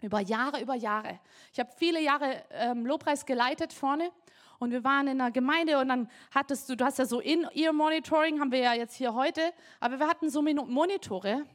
[0.01, 1.19] Über Jahre, über Jahre.
[1.51, 4.11] Ich habe viele Jahre ähm, Lobpreis geleitet vorne
[4.59, 8.39] und wir waren in einer Gemeinde und dann hattest du, du hast ja so In-Ear-Monitoring,
[8.39, 9.41] haben wir ja jetzt hier heute,
[9.79, 11.45] aber wir hatten so Monitore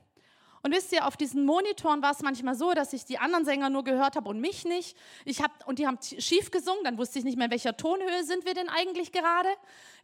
[0.64, 3.68] und wisst ihr, auf diesen Monitoren war es manchmal so, dass ich die anderen Sänger
[3.68, 4.96] nur gehört habe und mich nicht.
[5.26, 8.24] Ich hab, und die haben schief gesungen, dann wusste ich nicht mehr, in welcher Tonhöhe
[8.24, 9.50] sind wir denn eigentlich gerade.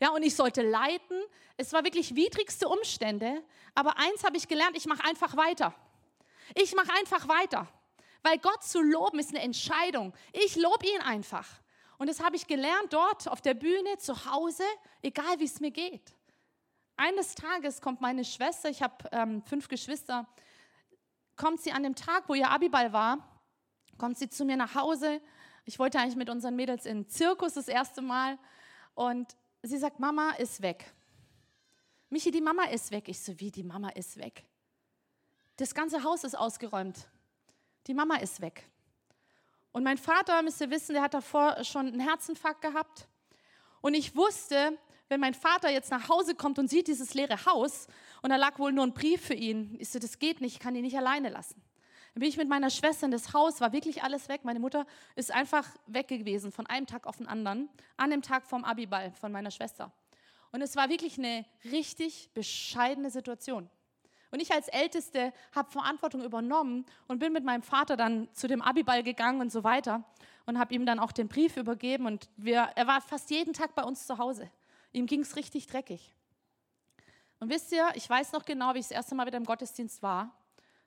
[0.00, 1.18] Ja, und ich sollte leiten.
[1.56, 3.42] Es war wirklich widrigste Umstände.
[3.74, 5.74] Aber eins habe ich gelernt, ich mache einfach weiter.
[6.54, 7.66] Ich mache einfach weiter.
[8.22, 10.12] Weil Gott zu loben ist eine Entscheidung.
[10.34, 11.48] Ich lobe ihn einfach.
[11.96, 14.64] Und das habe ich gelernt dort auf der Bühne, zu Hause,
[15.00, 16.14] egal wie es mir geht.
[16.98, 20.28] Eines Tages kommt meine Schwester, ich habe ähm, fünf Geschwister,
[21.40, 23.18] kommt sie an dem Tag, wo ihr Abiball war,
[23.96, 25.22] kommt sie zu mir nach Hause.
[25.64, 28.38] Ich wollte eigentlich mit unseren Mädels in den Zirkus das erste Mal.
[28.94, 30.92] Und sie sagt, Mama ist weg.
[32.10, 33.08] Michi, die Mama ist weg.
[33.08, 34.44] Ich so, wie, die Mama ist weg?
[35.56, 37.08] Das ganze Haus ist ausgeräumt.
[37.86, 38.68] Die Mama ist weg.
[39.72, 43.08] Und mein Vater, müsst ihr wissen, der hat davor schon einen Herzinfarkt gehabt.
[43.80, 44.76] Und ich wusste,
[45.10, 47.88] wenn mein Vater jetzt nach Hause kommt und sieht dieses leere Haus
[48.22, 50.60] und da lag wohl nur ein Brief für ihn, ich so, das geht nicht, ich
[50.60, 51.60] kann ihn nicht alleine lassen.
[52.14, 54.40] Dann bin ich mit meiner Schwester in das Haus, war wirklich alles weg.
[54.44, 58.46] Meine Mutter ist einfach weg gewesen von einem Tag auf den anderen, an dem Tag
[58.46, 59.92] vom Abiball von meiner Schwester.
[60.52, 63.68] Und es war wirklich eine richtig bescheidene Situation.
[64.32, 68.62] Und ich als Älteste habe Verantwortung übernommen und bin mit meinem Vater dann zu dem
[68.62, 70.04] Abiball gegangen und so weiter
[70.46, 72.06] und habe ihm dann auch den Brief übergeben.
[72.06, 74.48] Und wir, er war fast jeden Tag bei uns zu Hause.
[74.92, 76.12] Ihm ging es richtig dreckig.
[77.38, 80.02] Und wisst ihr, ich weiß noch genau, wie ich das erste Mal wieder im Gottesdienst
[80.02, 80.34] war.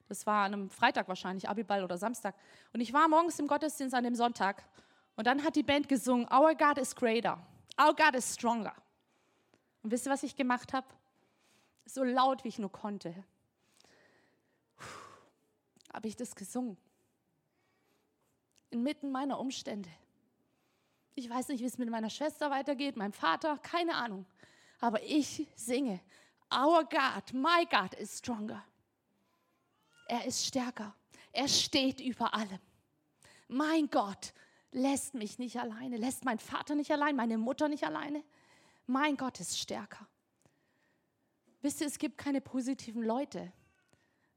[0.07, 2.35] Das war an einem Freitag wahrscheinlich, Abiball oder Samstag.
[2.73, 4.63] Und ich war morgens im Gottesdienst an dem Sonntag.
[5.15, 7.39] Und dann hat die Band gesungen, Our God is greater.
[7.81, 8.75] Our God is stronger.
[9.81, 10.87] Und wisst ihr, was ich gemacht habe?
[11.85, 13.23] So laut, wie ich nur konnte,
[15.93, 16.77] habe ich das gesungen.
[18.69, 19.89] Inmitten meiner Umstände.
[21.15, 24.25] Ich weiß nicht, wie es mit meiner Schwester weitergeht, meinem Vater, keine Ahnung.
[24.79, 26.01] Aber ich singe,
[26.53, 28.63] Our God, my God is stronger.
[30.07, 30.95] Er ist stärker.
[31.31, 32.59] Er steht über allem.
[33.47, 34.33] Mein Gott
[34.71, 38.23] lässt mich nicht alleine, lässt mein Vater nicht allein, meine Mutter nicht alleine.
[38.85, 40.07] Mein Gott ist stärker.
[41.61, 43.51] Wisst ihr, es gibt keine positiven Leute,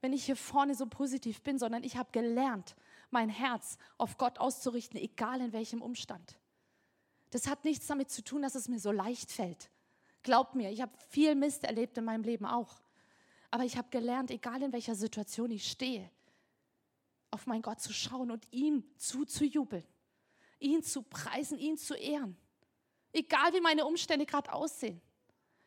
[0.01, 2.77] wenn ich hier vorne so positiv bin, sondern ich habe gelernt,
[3.11, 6.39] mein Herz auf Gott auszurichten, egal in welchem Umstand.
[7.31, 9.71] Das hat nichts damit zu tun, dass es mir so leicht fällt.
[10.23, 12.81] Glaubt mir, ich habe viel Mist erlebt in meinem Leben auch.
[13.51, 16.11] Aber ich habe gelernt, egal in welcher Situation ich stehe,
[17.31, 19.85] auf meinen Gott zu schauen und ihm zuzujubeln,
[20.59, 22.37] ihn zu preisen, ihn zu ehren.
[23.13, 25.01] Egal wie meine Umstände gerade aussehen.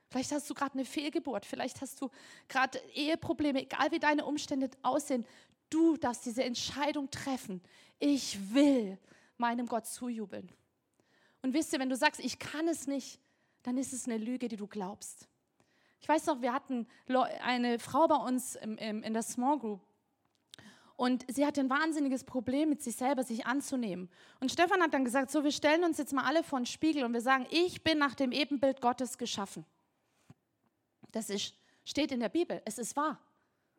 [0.09, 2.09] Vielleicht hast du gerade eine Fehlgeburt, vielleicht hast du
[2.47, 5.25] gerade Eheprobleme, egal wie deine Umstände aussehen.
[5.69, 7.61] Du darfst diese Entscheidung treffen.
[7.99, 8.97] Ich will
[9.37, 10.51] meinem Gott zujubeln.
[11.41, 13.19] Und wisst ihr, wenn du sagst, ich kann es nicht,
[13.63, 15.27] dann ist es eine Lüge, die du glaubst.
[16.01, 16.87] Ich weiß noch, wir hatten
[17.41, 19.81] eine Frau bei uns in der Small Group
[20.99, 24.09] und sie hatte ein wahnsinniges Problem mit sich selber, sich anzunehmen.
[24.41, 27.05] Und Stefan hat dann gesagt, so, wir stellen uns jetzt mal alle vor den Spiegel
[27.05, 29.65] und wir sagen, ich bin nach dem Ebenbild Gottes geschaffen.
[31.13, 33.17] Das ist, steht in der Bibel, es ist wahr.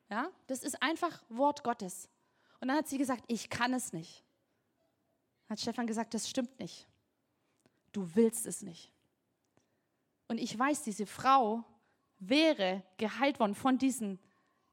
[0.08, 0.30] Ja?
[0.46, 2.08] Das ist einfach Wort Gottes.
[2.58, 4.24] Und dann hat sie gesagt, ich kann es nicht.
[5.50, 6.86] Hat Stefan gesagt, das stimmt nicht.
[7.92, 8.92] Du willst es nicht.
[10.28, 11.64] Und ich weiß, diese Frau
[12.18, 14.20] wäre geheilt worden von diesen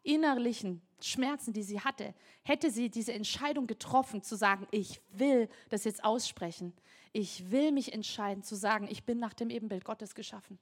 [0.03, 5.83] innerlichen Schmerzen, die sie hatte, hätte sie diese Entscheidung getroffen, zu sagen, ich will das
[5.83, 6.73] jetzt aussprechen.
[7.13, 10.59] Ich will mich entscheiden, zu sagen, ich bin nach dem Ebenbild Gottes geschaffen.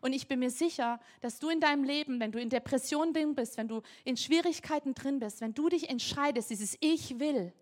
[0.00, 3.34] Und ich bin mir sicher, dass du in deinem Leben, wenn du in Depression drin
[3.34, 7.52] bist, wenn du in Schwierigkeiten drin bist, wenn du dich entscheidest, dieses Ich will,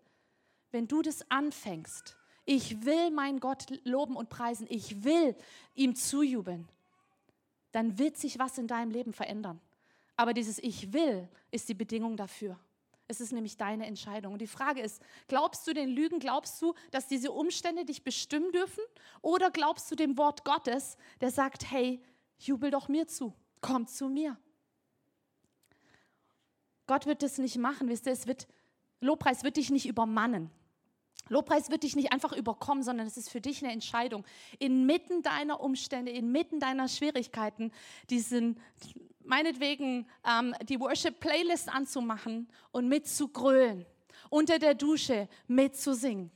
[0.71, 5.35] wenn du das anfängst, ich will meinen Gott loben und preisen, ich will
[5.73, 6.67] ihm zujubeln,
[7.71, 9.59] dann wird sich was in deinem Leben verändern.
[10.15, 12.57] Aber dieses Ich will ist die Bedingung dafür.
[13.07, 14.33] Es ist nämlich deine Entscheidung.
[14.33, 18.51] Und die Frage ist, glaubst du den Lügen, glaubst du, dass diese Umstände dich bestimmen
[18.51, 18.83] dürfen?
[19.21, 22.01] Oder glaubst du dem Wort Gottes, der sagt, hey,
[22.39, 24.37] jubel doch mir zu, komm zu mir.
[26.87, 28.47] Gott wird das nicht machen, wisst ihr, es wird,
[29.01, 30.51] Lobpreis wird dich nicht übermannen.
[31.29, 34.25] Lobpreis wird dich nicht einfach überkommen, sondern es ist für dich eine Entscheidung,
[34.59, 37.71] inmitten deiner Umstände, inmitten deiner Schwierigkeiten,
[38.09, 38.59] diesen,
[39.23, 43.85] meinetwegen ähm, die Worship-Playlist anzumachen und mitzugrölen,
[44.29, 46.31] unter der Dusche mitzusingen.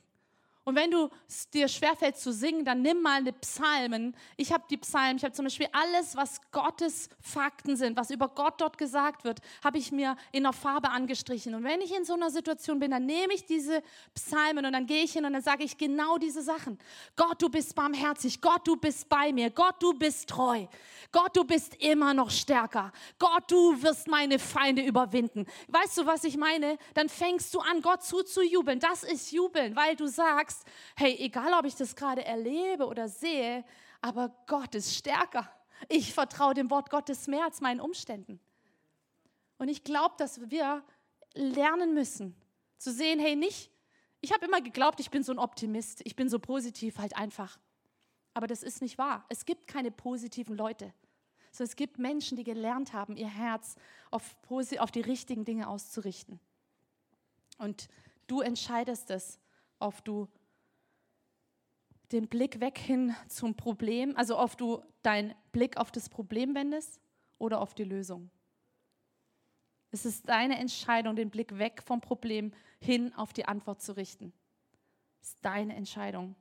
[0.70, 4.16] Und wenn du es dir schwerfällt zu singen, dann nimm mal eine Psalmen.
[4.38, 8.28] Ich habe die Psalmen, ich habe zum Beispiel alles, was Gottes Fakten sind, was über
[8.28, 11.56] Gott dort gesagt wird, habe ich mir in der Farbe angestrichen.
[11.56, 13.82] Und wenn ich in so einer Situation bin, dann nehme ich diese
[14.14, 16.78] Psalmen und dann gehe ich hin und dann sage ich genau diese Sachen.
[17.16, 18.40] Gott, du bist barmherzig.
[18.40, 19.50] Gott, du bist bei mir.
[19.50, 20.68] Gott, du bist treu.
[21.12, 22.92] Gott, du bist immer noch stärker.
[23.18, 25.48] Gott, du wirst meine Feinde überwinden.
[25.68, 26.78] Weißt du, was ich meine?
[26.94, 28.80] Dann fängst du an, Gott zuzujubeln.
[28.80, 33.08] Das ist Jubeln, weil du sagst, sagst, hey, egal ob ich das gerade erlebe oder
[33.08, 33.64] sehe,
[34.02, 35.50] aber Gott ist stärker.
[35.88, 38.40] Ich vertraue dem Wort Gottes mehr als meinen Umständen.
[39.58, 40.84] Und ich glaube, dass wir
[41.34, 42.36] lernen müssen
[42.78, 43.72] zu sehen, hey, nicht,
[44.22, 47.60] ich habe immer geglaubt, ich bin so ein Optimist, ich bin so positiv halt einfach.
[48.34, 49.26] Aber das ist nicht wahr.
[49.30, 50.94] Es gibt keine positiven Leute.
[51.52, 53.76] So, es gibt Menschen, die gelernt haben, ihr Herz
[54.12, 56.40] auf, auf die richtigen Dinge auszurichten.
[57.58, 57.90] Und
[58.28, 59.40] du entscheidest es,
[59.80, 60.28] ob du
[62.12, 67.00] den Blick weg hin zum Problem, also ob du deinen Blick auf das Problem wendest
[67.38, 68.30] oder auf die Lösung.
[69.92, 74.34] Es ist deine Entscheidung, den Blick weg vom Problem hin auf die Antwort zu richten.
[75.22, 76.36] Es ist deine Entscheidung.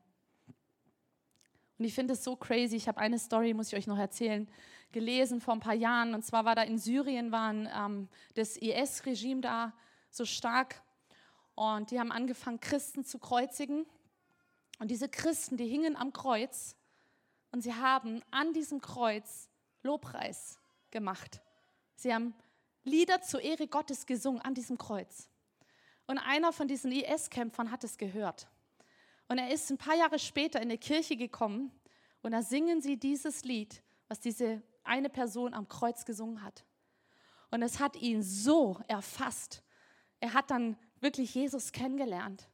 [1.79, 2.77] Und ich finde es so crazy.
[2.77, 4.49] Ich habe eine Story, muss ich euch noch erzählen,
[4.93, 6.15] gelesen vor ein paar Jahren.
[6.15, 9.73] Und zwar war da in Syrien, war ähm, das IS-Regime da
[10.11, 10.83] so stark.
[11.55, 13.87] Und die haben angefangen, Christen zu kreuzigen.
[14.79, 16.77] Und diese Christen, die hingen am Kreuz.
[17.51, 19.49] Und sie haben an diesem Kreuz
[19.83, 20.59] Lobpreis
[20.91, 21.41] gemacht.
[21.97, 22.35] Sie haben
[22.85, 25.29] Lieder zur Ehre Gottes gesungen an diesem Kreuz.
[26.07, 28.49] Und einer von diesen IS-Kämpfern hat es gehört.
[29.29, 31.71] Und er ist ein paar Jahre später in die Kirche gekommen
[32.23, 36.65] und da singen sie dieses Lied, was diese eine Person am Kreuz gesungen hat.
[37.51, 39.63] Und es hat ihn so erfasst.
[40.21, 42.49] Er hat dann wirklich Jesus kennengelernt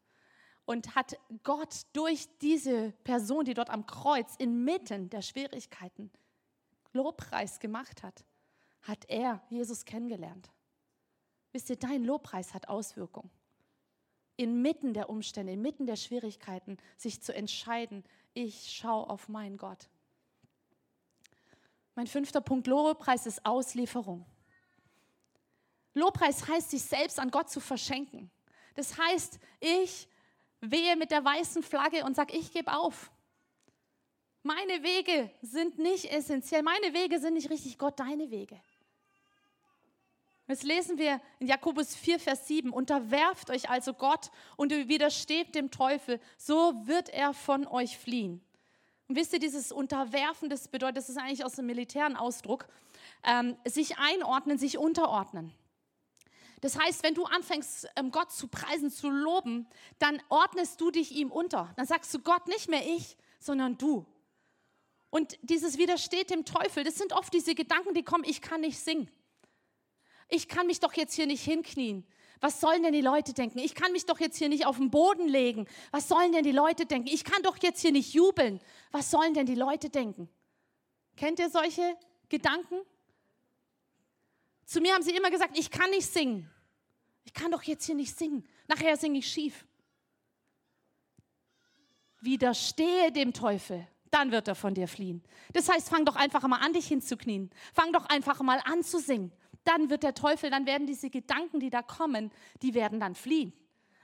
[0.65, 6.11] und hat Gott durch diese Person, die dort am Kreuz inmitten der Schwierigkeiten
[6.93, 8.25] Lobpreis gemacht hat,
[8.83, 10.51] hat er Jesus kennengelernt.
[11.53, 13.31] Wisst ihr, dein Lobpreis hat Auswirkungen
[14.37, 19.89] inmitten der Umstände, inmitten der Schwierigkeiten, sich zu entscheiden, ich schaue auf meinen Gott.
[21.95, 24.27] Mein fünfter Punkt, Lobpreis ist Auslieferung.
[25.95, 28.31] Lobpreis heißt, sich selbst an Gott zu verschenken.
[28.75, 30.09] Das heißt, ich
[30.71, 33.11] wehe mit der weißen Flagge und sage, ich gebe auf.
[34.43, 38.61] Meine Wege sind nicht essentiell, meine Wege sind nicht richtig, Gott, deine Wege.
[40.47, 45.71] Jetzt lesen wir in Jakobus 4, Vers 7, unterwerft euch also Gott und widersteht dem
[45.71, 48.45] Teufel, so wird er von euch fliehen.
[49.09, 52.67] Und wisst ihr, dieses Unterwerfen, das bedeutet, das ist eigentlich aus dem militären Ausdruck,
[53.23, 55.55] ähm, sich einordnen, sich unterordnen.
[56.65, 59.67] Das heißt, wenn du anfängst, ähm, Gott zu preisen, zu loben,
[59.99, 61.71] dann ordnest du dich ihm unter.
[61.77, 64.07] Dann sagst du Gott nicht mehr ich, sondern du.
[65.11, 68.79] Und dieses Widersteht dem Teufel, das sind oft diese Gedanken, die kommen, ich kann nicht
[68.79, 69.11] singen.
[70.31, 72.07] Ich kann mich doch jetzt hier nicht hinknien.
[72.41, 73.59] Was sollen denn die Leute denken?
[73.59, 75.67] Ich kann mich doch jetzt hier nicht auf den Boden legen.
[75.91, 77.09] Was sollen denn die Leute denken?
[77.09, 78.59] Ich kann doch jetzt hier nicht jubeln.
[78.91, 80.31] Was sollen denn die Leute denken?
[81.15, 81.95] Kennt ihr solche
[82.31, 82.77] Gedanken?
[84.65, 86.51] Zu mir haben sie immer gesagt, ich kann nicht singen.
[87.25, 88.47] Ich kann doch jetzt hier nicht singen.
[88.69, 89.67] Nachher singe ich schief.
[92.21, 95.23] Widerstehe dem Teufel, dann wird er von dir fliehen.
[95.53, 97.51] Das heißt, fang doch einfach mal an, dich hinzuknien.
[97.75, 99.31] Fang doch einfach mal an zu singen
[99.65, 102.31] dann wird der Teufel, dann werden diese Gedanken, die da kommen,
[102.63, 103.53] die werden dann fliehen.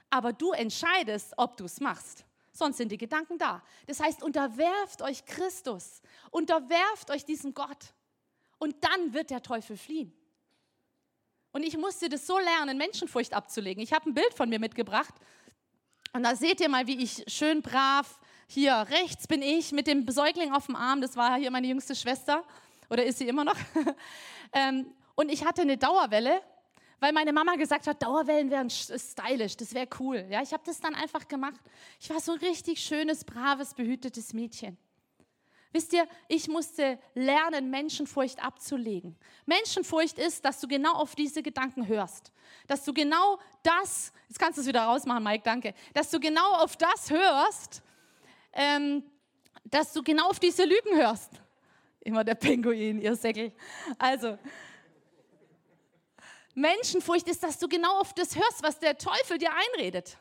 [0.09, 2.25] Aber du entscheidest, ob du es machst.
[2.51, 3.63] Sonst sind die Gedanken da.
[3.87, 7.93] Das heißt, unterwerft euch Christus, unterwerft euch diesem Gott.
[8.57, 10.13] Und dann wird der Teufel fliehen.
[11.51, 13.83] Und ich musste das so lernen, Menschenfurcht abzulegen.
[13.83, 15.13] Ich habe ein Bild von mir mitgebracht.
[16.13, 20.07] Und da seht ihr mal, wie ich schön brav, hier rechts bin ich mit dem
[20.09, 21.01] Säugling auf dem Arm.
[21.01, 22.43] Das war hier meine jüngste Schwester.
[22.89, 23.55] Oder ist sie immer noch?
[24.53, 26.41] ähm, und ich hatte eine Dauerwelle,
[26.99, 30.25] weil meine Mama gesagt hat, Dauerwellen wären stylisch, das wäre cool.
[30.29, 31.61] Ja, ich habe das dann einfach gemacht.
[31.99, 34.77] Ich war so ein richtig schönes, braves, behütetes Mädchen.
[35.73, 39.15] Wisst ihr, ich musste lernen, Menschenfurcht abzulegen.
[39.45, 42.33] Menschenfurcht ist, dass du genau auf diese Gedanken hörst.
[42.67, 46.55] Dass du genau das, jetzt kannst du es wieder rausmachen, Mike, danke, dass du genau
[46.55, 47.81] auf das hörst,
[48.53, 49.03] ähm,
[49.63, 51.31] dass du genau auf diese Lügen hörst.
[52.01, 53.53] Immer der Pinguin, ihr Säckel.
[53.97, 54.37] Also,
[56.53, 60.17] Menschenfurcht ist, dass du genau auf das hörst, was der Teufel dir einredet.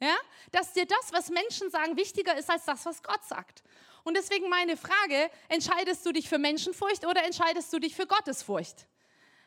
[0.00, 0.16] Ja?
[0.50, 3.62] Dass dir das, was Menschen sagen, wichtiger ist als das, was Gott sagt.
[4.10, 8.88] Und deswegen meine Frage, entscheidest du dich für Menschenfurcht oder entscheidest du dich für Gottesfurcht?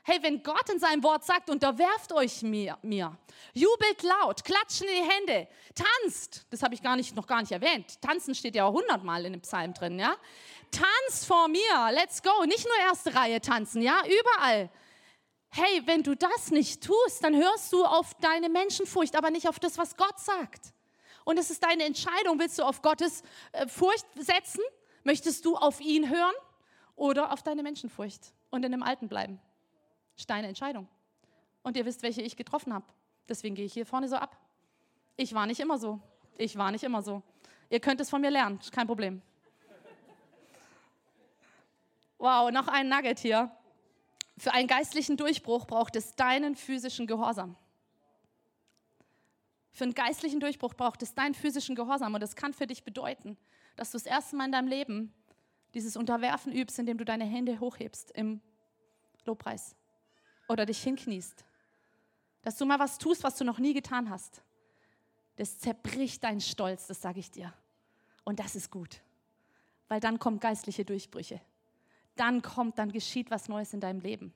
[0.04, 3.18] Hey, wenn Gott in seinem Wort sagt, unterwerft euch mir, mir,
[3.54, 7.52] jubelt laut, klatschen in die Hände, tanzt, das habe ich gar nicht, noch gar nicht
[7.52, 10.16] erwähnt, tanzen steht ja auch hundertmal in dem Psalm drin, ja,
[10.72, 14.70] tanzt vor mir, let's go, nicht nur erste Reihe tanzen, ja, überall,
[15.50, 19.60] hey, wenn du das nicht tust, dann hörst du auf deine Menschenfurcht, aber nicht auf
[19.60, 20.74] das, was Gott sagt.
[21.26, 24.62] Und es ist deine Entscheidung, willst du auf Gottes äh, Furcht setzen?
[25.04, 26.36] Möchtest du auf ihn hören
[26.96, 29.40] oder auf deine Menschenfurcht und in dem Alten bleiben?
[30.18, 30.88] Ist deine Entscheidung.
[31.64, 32.86] Und ihr wisst, welche ich getroffen habe.
[33.28, 34.38] Deswegen gehe ich hier vorne so ab.
[35.16, 36.00] Ich war nicht immer so.
[36.38, 37.22] Ich war nicht immer so.
[37.70, 39.22] Ihr könnt es von mir lernen, kein Problem.
[42.18, 43.52] Wow, noch ein Nugget hier.
[44.38, 47.56] Für einen geistlichen Durchbruch braucht es deinen physischen Gehorsam.
[49.74, 52.14] Für einen geistlichen Durchbruch braucht es deinen physischen Gehorsam.
[52.14, 53.38] Und das kann für dich bedeuten,
[53.76, 55.14] dass du das erste Mal in deinem Leben
[55.74, 58.40] dieses Unterwerfen übst, indem du deine Hände hochhebst im
[59.26, 59.76] Lobpreis
[60.48, 61.44] oder dich hinkniest.
[62.44, 64.44] Dass du mal was tust, was du noch nie getan hast.
[65.36, 67.52] Das zerbricht deinen Stolz, das sage ich dir.
[68.24, 69.02] Und das ist gut,
[69.90, 71.42] weil dann kommen geistliche Durchbrüche
[72.16, 74.34] dann kommt, dann geschieht was Neues in deinem Leben.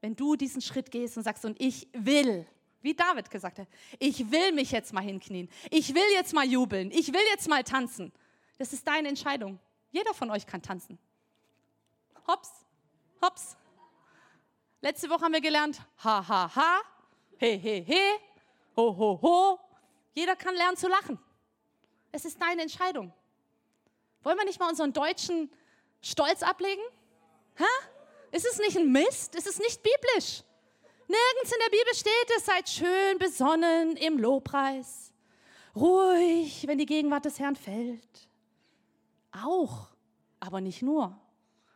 [0.00, 2.46] Wenn du diesen Schritt gehst und sagst, und ich will,
[2.84, 3.66] wie David gesagt hat,
[3.98, 7.64] ich will mich jetzt mal hinknien, ich will jetzt mal jubeln, ich will jetzt mal
[7.64, 8.12] tanzen.
[8.58, 9.58] Das ist deine Entscheidung.
[9.90, 10.98] Jeder von euch kann tanzen.
[12.28, 12.50] Hops,
[13.22, 13.56] hops.
[14.82, 16.80] Letzte Woche haben wir gelernt, ha, ha, ha,
[17.38, 18.00] he, he, he,
[18.76, 19.60] ho, ho, ho.
[20.12, 21.18] Jeder kann lernen zu lachen.
[22.12, 23.14] Es ist deine Entscheidung.
[24.22, 25.50] Wollen wir nicht mal unseren deutschen
[26.02, 26.82] Stolz ablegen?
[27.58, 27.88] Ha?
[28.30, 29.34] Ist es nicht ein Mist?
[29.34, 30.44] Ist es nicht biblisch?
[31.08, 35.12] Nirgends in der Bibel steht es, seid schön besonnen im Lobpreis.
[35.76, 38.28] Ruhig, wenn die Gegenwart des Herrn fällt.
[39.32, 39.88] Auch,
[40.40, 41.18] aber nicht nur.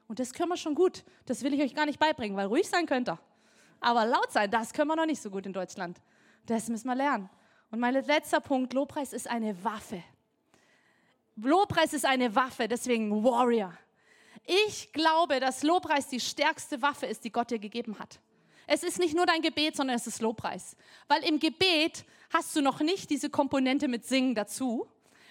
[0.07, 1.05] Und das können wir schon gut.
[1.27, 3.19] Das will ich euch gar nicht beibringen, weil ruhig sein könnt ihr.
[3.81, 6.01] Aber laut sein, das können wir noch nicht so gut in Deutschland.
[6.47, 7.29] Das müssen wir lernen.
[7.71, 10.03] Und mein letzter Punkt, Lobpreis ist eine Waffe.
[11.37, 13.77] Lobpreis ist eine Waffe, deswegen Warrior.
[14.45, 18.19] Ich glaube, dass Lobpreis die stärkste Waffe ist, die Gott dir gegeben hat.
[18.71, 20.77] Es ist nicht nur dein Gebet, sondern es ist Lobpreis.
[21.09, 24.87] Weil im Gebet hast du noch nicht diese Komponente mit Singen dazu.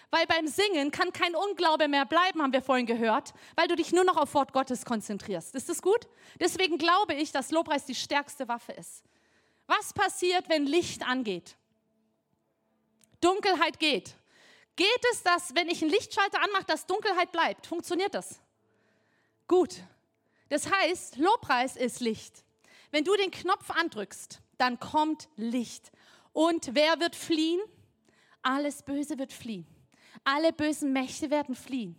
[0.09, 3.91] Weil beim Singen kann kein Unglaube mehr bleiben, haben wir vorhin gehört, weil du dich
[3.91, 5.53] nur noch auf Wort Gottes konzentrierst.
[5.53, 6.07] Ist das gut?
[6.39, 9.03] Deswegen glaube ich, dass Lobpreis die stärkste Waffe ist.
[9.67, 11.57] Was passiert, wenn Licht angeht?
[13.21, 14.15] Dunkelheit geht.
[14.75, 17.67] Geht es, dass, wenn ich einen Lichtschalter anmache, dass Dunkelheit bleibt?
[17.67, 18.39] Funktioniert das?
[19.47, 19.75] Gut.
[20.49, 22.43] Das heißt, Lobpreis ist Licht.
[22.91, 25.91] Wenn du den Knopf andrückst, dann kommt Licht.
[26.33, 27.61] Und wer wird fliehen?
[28.41, 29.65] Alles Böse wird fliehen.
[30.23, 31.95] Alle bösen Mächte werden fliehen.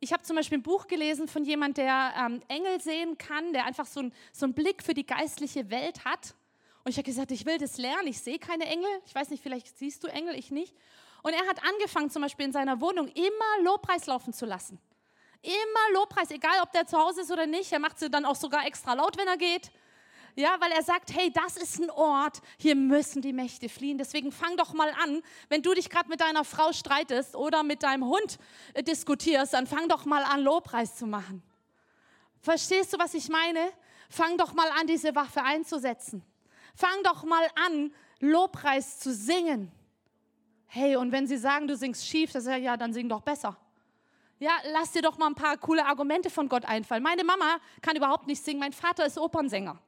[0.00, 3.64] Ich habe zum Beispiel ein Buch gelesen von jemand, der ähm, Engel sehen kann, der
[3.64, 6.34] einfach so, ein, so einen Blick für die geistliche Welt hat.
[6.84, 8.08] Und ich habe gesagt, ich will das lernen.
[8.08, 8.90] Ich sehe keine Engel.
[9.06, 10.74] Ich weiß nicht, vielleicht siehst du Engel, ich nicht.
[11.22, 14.78] Und er hat angefangen, zum Beispiel in seiner Wohnung immer Lobpreis laufen zu lassen.
[15.40, 17.72] Immer Lobpreis, egal ob der zu Hause ist oder nicht.
[17.72, 19.70] Er macht sie dann auch sogar extra laut, wenn er geht.
[20.36, 23.98] Ja, weil er sagt, hey, das ist ein Ort, hier müssen die Mächte fliehen.
[23.98, 27.84] Deswegen fang doch mal an, wenn du dich gerade mit deiner Frau streitest oder mit
[27.84, 28.38] deinem Hund
[28.74, 31.42] äh, diskutierst, dann fang doch mal an, Lobpreis zu machen.
[32.40, 33.70] Verstehst du, was ich meine?
[34.10, 36.24] Fang doch mal an, diese Waffe einzusetzen.
[36.74, 39.70] Fang doch mal an, Lobpreis zu singen.
[40.66, 43.22] Hey, und wenn sie sagen, du singst schief, dann sage ich, ja, dann sing doch
[43.22, 43.56] besser.
[44.40, 47.04] Ja, lass dir doch mal ein paar coole Argumente von Gott einfallen.
[47.04, 49.78] Meine Mama kann überhaupt nicht singen, mein Vater ist Opernsänger.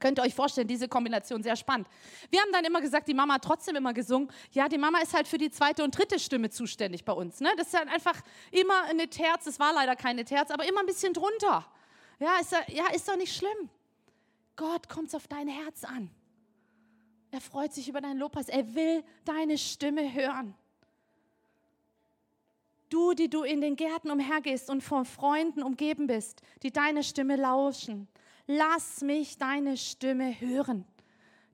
[0.00, 1.88] Könnt ihr euch vorstellen, diese Kombination sehr spannend.
[2.30, 4.30] Wir haben dann immer gesagt, die Mama hat trotzdem immer gesungen.
[4.52, 7.40] Ja, die Mama ist halt für die zweite und dritte Stimme zuständig bei uns.
[7.40, 7.50] Ne?
[7.56, 8.20] Das ist halt einfach
[8.50, 11.66] immer eine Terz, es war leider keine Terz, aber immer ein bisschen drunter.
[12.20, 13.70] Ja, ist, ja, ist doch nicht schlimm.
[14.56, 16.10] Gott kommt auf dein Herz an.
[17.30, 18.48] Er freut sich über deinen Lobpreis.
[18.48, 20.54] Er will deine Stimme hören.
[22.88, 27.36] Du, die du in den Gärten umhergehst und von Freunden umgeben bist, die deine Stimme
[27.36, 28.08] lauschen.
[28.50, 30.86] Lass mich deine Stimme hören.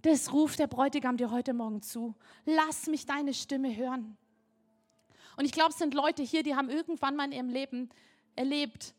[0.02, 2.14] Das ruft der Bräutigam dir heute Morgen zu.
[2.44, 4.16] Lass mich deine Stimme hören.
[5.36, 7.88] Und ich glaube, es sind Leute hier, die haben irgendwann mal in ihrem Leben
[8.36, 8.94] erlebt,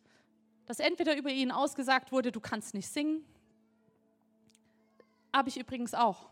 [0.65, 3.23] dass entweder über ihnen ausgesagt wurde, du kannst nicht singen.
[5.31, 6.27] Habe ich übrigens auch.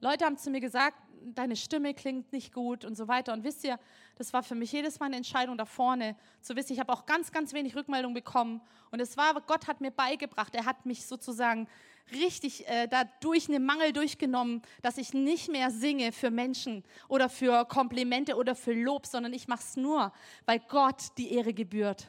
[0.00, 0.96] Leute haben zu mir gesagt,
[1.34, 3.34] deine Stimme klingt nicht gut und so weiter.
[3.34, 3.78] Und wisst ihr,
[4.16, 6.72] das war für mich jedes Mal eine Entscheidung da vorne zu wissen.
[6.72, 8.62] Ich habe auch ganz, ganz wenig Rückmeldung bekommen.
[8.90, 11.68] Und es war, Gott hat mir beigebracht, er hat mich sozusagen
[12.12, 17.28] richtig äh, da durch einen Mangel durchgenommen, dass ich nicht mehr singe für Menschen oder
[17.28, 20.12] für Komplimente oder für Lob, sondern ich mache es nur,
[20.46, 22.08] weil Gott die Ehre gebührt.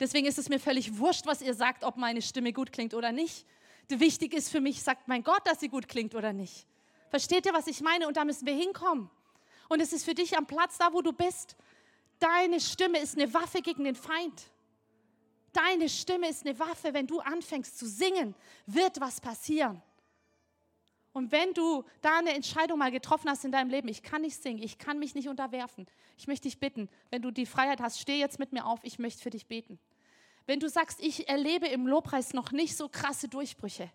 [0.00, 3.12] Deswegen ist es mir völlig wurscht, was ihr sagt, ob meine Stimme gut klingt oder
[3.12, 3.46] nicht.
[3.88, 6.66] Wichtig ist für mich, sagt mein Gott, dass sie gut klingt oder nicht.
[7.10, 8.08] Versteht ihr, was ich meine?
[8.08, 9.10] Und da müssen wir hinkommen.
[9.68, 11.56] Und es ist für dich am Platz, da wo du bist.
[12.18, 14.50] Deine Stimme ist eine Waffe gegen den Feind.
[15.52, 16.94] Deine Stimme ist eine Waffe.
[16.94, 18.34] Wenn du anfängst zu singen,
[18.66, 19.82] wird was passieren.
[21.14, 24.42] Und wenn du da eine Entscheidung mal getroffen hast in deinem Leben, ich kann nicht
[24.42, 25.86] singen, ich kann mich nicht unterwerfen,
[26.18, 28.98] ich möchte dich bitten, wenn du die Freiheit hast, steh jetzt mit mir auf, ich
[28.98, 29.78] möchte für dich beten.
[30.46, 33.90] Wenn du sagst, ich erlebe im Lobpreis noch nicht so krasse Durchbrüche,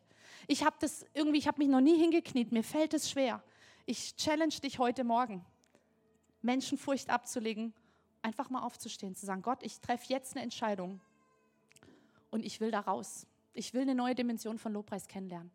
[0.48, 3.44] ich habe das irgendwie, ich habe mich noch nie hingekniet, mir fällt es schwer.
[3.86, 5.46] Ich challenge dich heute Morgen,
[6.42, 7.74] Menschenfurcht abzulegen,
[8.22, 11.00] einfach mal aufzustehen, zu sagen, Gott, ich treffe jetzt eine Entscheidung
[12.32, 13.26] und ich will da raus.
[13.54, 15.52] Ich will eine neue Dimension von Lobpreis kennenlernen.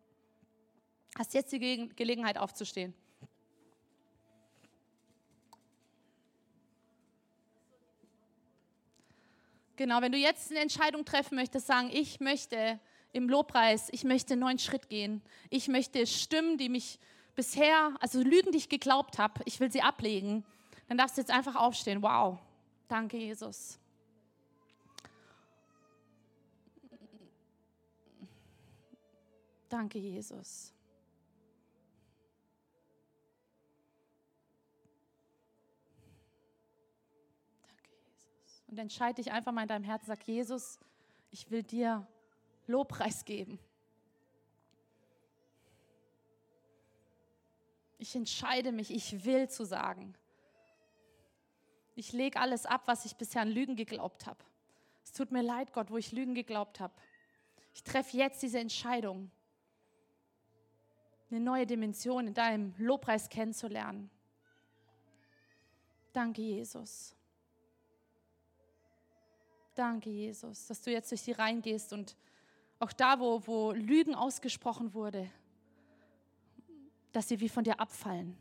[1.16, 2.92] Hast jetzt die Ge Gelegenheit aufzustehen.
[9.76, 12.78] Genau, wenn du jetzt eine Entscheidung treffen möchtest, sagen, ich möchte
[13.12, 15.20] im Lobpreis, ich möchte einen neuen Schritt gehen.
[15.50, 16.98] Ich möchte Stimmen, die mich
[17.34, 20.44] bisher, also Lügen, die ich geglaubt habe, ich will sie ablegen.
[20.88, 22.02] Dann darfst du jetzt einfach aufstehen.
[22.02, 22.38] Wow,
[22.88, 23.78] danke Jesus.
[29.68, 30.72] Danke Jesus.
[38.68, 40.78] Und entscheide dich einfach mal in deinem Herzen, sag Jesus,
[41.30, 42.06] ich will dir
[42.66, 43.58] Lobpreis geben.
[47.98, 50.14] Ich entscheide mich, ich will zu sagen.
[51.94, 54.42] Ich lege alles ab, was ich bisher an Lügen geglaubt habe.
[55.04, 56.94] Es tut mir leid, Gott, wo ich Lügen geglaubt habe.
[57.72, 59.30] Ich treffe jetzt diese Entscheidung,
[61.30, 64.10] eine neue Dimension in deinem Lobpreis kennenzulernen.
[66.12, 67.14] Danke, Jesus.
[69.74, 72.16] Danke, Jesus, dass du jetzt durch sie reingehst und
[72.78, 75.28] auch da, wo, wo Lügen ausgesprochen wurde,
[77.12, 78.36] dass sie wie von dir abfallen.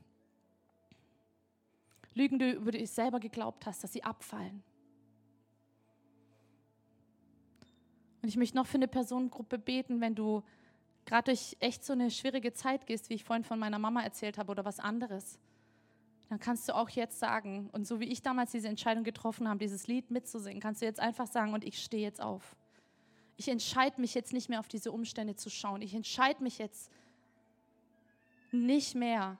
[2.16, 4.64] Lügen, die du über dich selber geglaubt hast, dass sie abfallen.
[8.22, 10.43] Und ich möchte noch für eine Personengruppe beten, wenn du
[11.05, 14.38] gerade durch echt so eine schwierige Zeit gehst, wie ich vorhin von meiner Mama erzählt
[14.38, 15.39] habe oder was anderes,
[16.30, 19.59] dann kannst du auch jetzt sagen, und so wie ich damals diese Entscheidung getroffen habe,
[19.59, 22.55] dieses Lied mitzusingen, kannst du jetzt einfach sagen, und ich stehe jetzt auf.
[23.36, 25.82] Ich entscheide mich jetzt nicht mehr auf diese Umstände zu schauen.
[25.82, 26.89] Ich entscheide mich jetzt
[28.51, 29.38] nicht mehr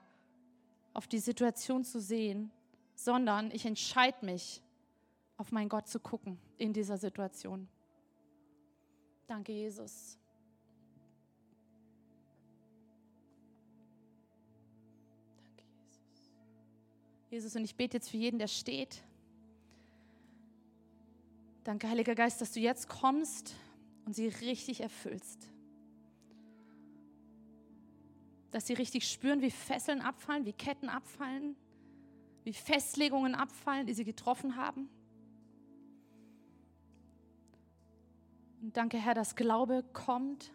[0.92, 2.50] auf die Situation zu sehen,
[2.94, 4.62] sondern ich entscheide mich,
[5.36, 7.68] auf meinen Gott zu gucken in dieser Situation.
[9.26, 10.18] Danke, Jesus.
[15.36, 16.30] Danke, Jesus.
[17.30, 19.02] Jesus, und ich bete jetzt für jeden, der steht.
[21.64, 23.54] Danke, Heiliger Geist, dass du jetzt kommst
[24.04, 25.48] und sie richtig erfüllst.
[28.50, 31.56] Dass sie richtig spüren, wie Fesseln abfallen, wie Ketten abfallen,
[32.44, 34.88] wie Festlegungen abfallen, die sie getroffen haben.
[38.60, 40.52] Und danke, Herr, dass Glaube kommt,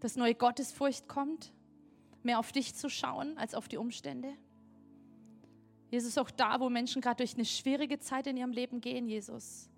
[0.00, 1.52] dass neue Gottesfurcht kommt,
[2.22, 4.34] mehr auf dich zu schauen als auf die Umstände.
[5.90, 9.68] Jesus, auch da, wo Menschen gerade durch eine schwierige Zeit in ihrem Leben gehen, Jesus,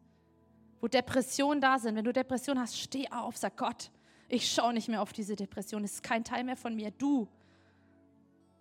[0.81, 3.91] wo Depressionen da sind, wenn du Depression hast, steh auf, sag Gott,
[4.29, 7.29] ich schaue nicht mehr auf diese Depression, es ist kein Teil mehr von mir, du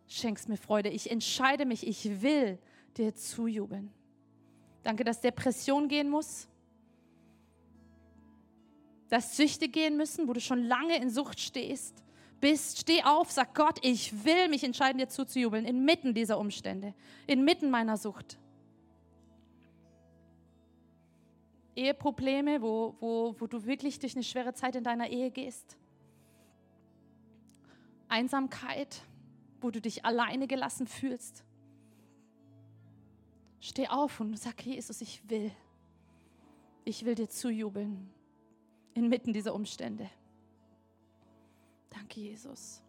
[0.08, 2.58] schenkst mir Freude, ich entscheide mich, ich will
[2.98, 3.92] dir zujubeln.
[4.84, 6.48] Danke, dass Depression gehen muss,
[9.10, 12.04] dass Süchte gehen müssen, wo du schon lange in Sucht stehst,
[12.40, 16.94] bist, steh auf, sag Gott, ich will mich entscheiden, dir zuzujubeln, inmitten dieser Umstände,
[17.28, 18.40] inmitten meiner Sucht.
[21.76, 25.78] Eheprobleme, wo, wo, wo du wirklich durch eine schwere Zeit in deiner Ehe gehst.
[28.10, 29.02] Einsamkeit,
[29.62, 31.44] wo du dich alleine gelassen fühlst.
[33.60, 35.52] Steh auf und sag, Jesus, ich will.
[36.84, 38.10] Ich will dir zujubeln
[38.94, 40.10] inmitten dieser Umstände.
[41.90, 42.82] Danke, Jesus.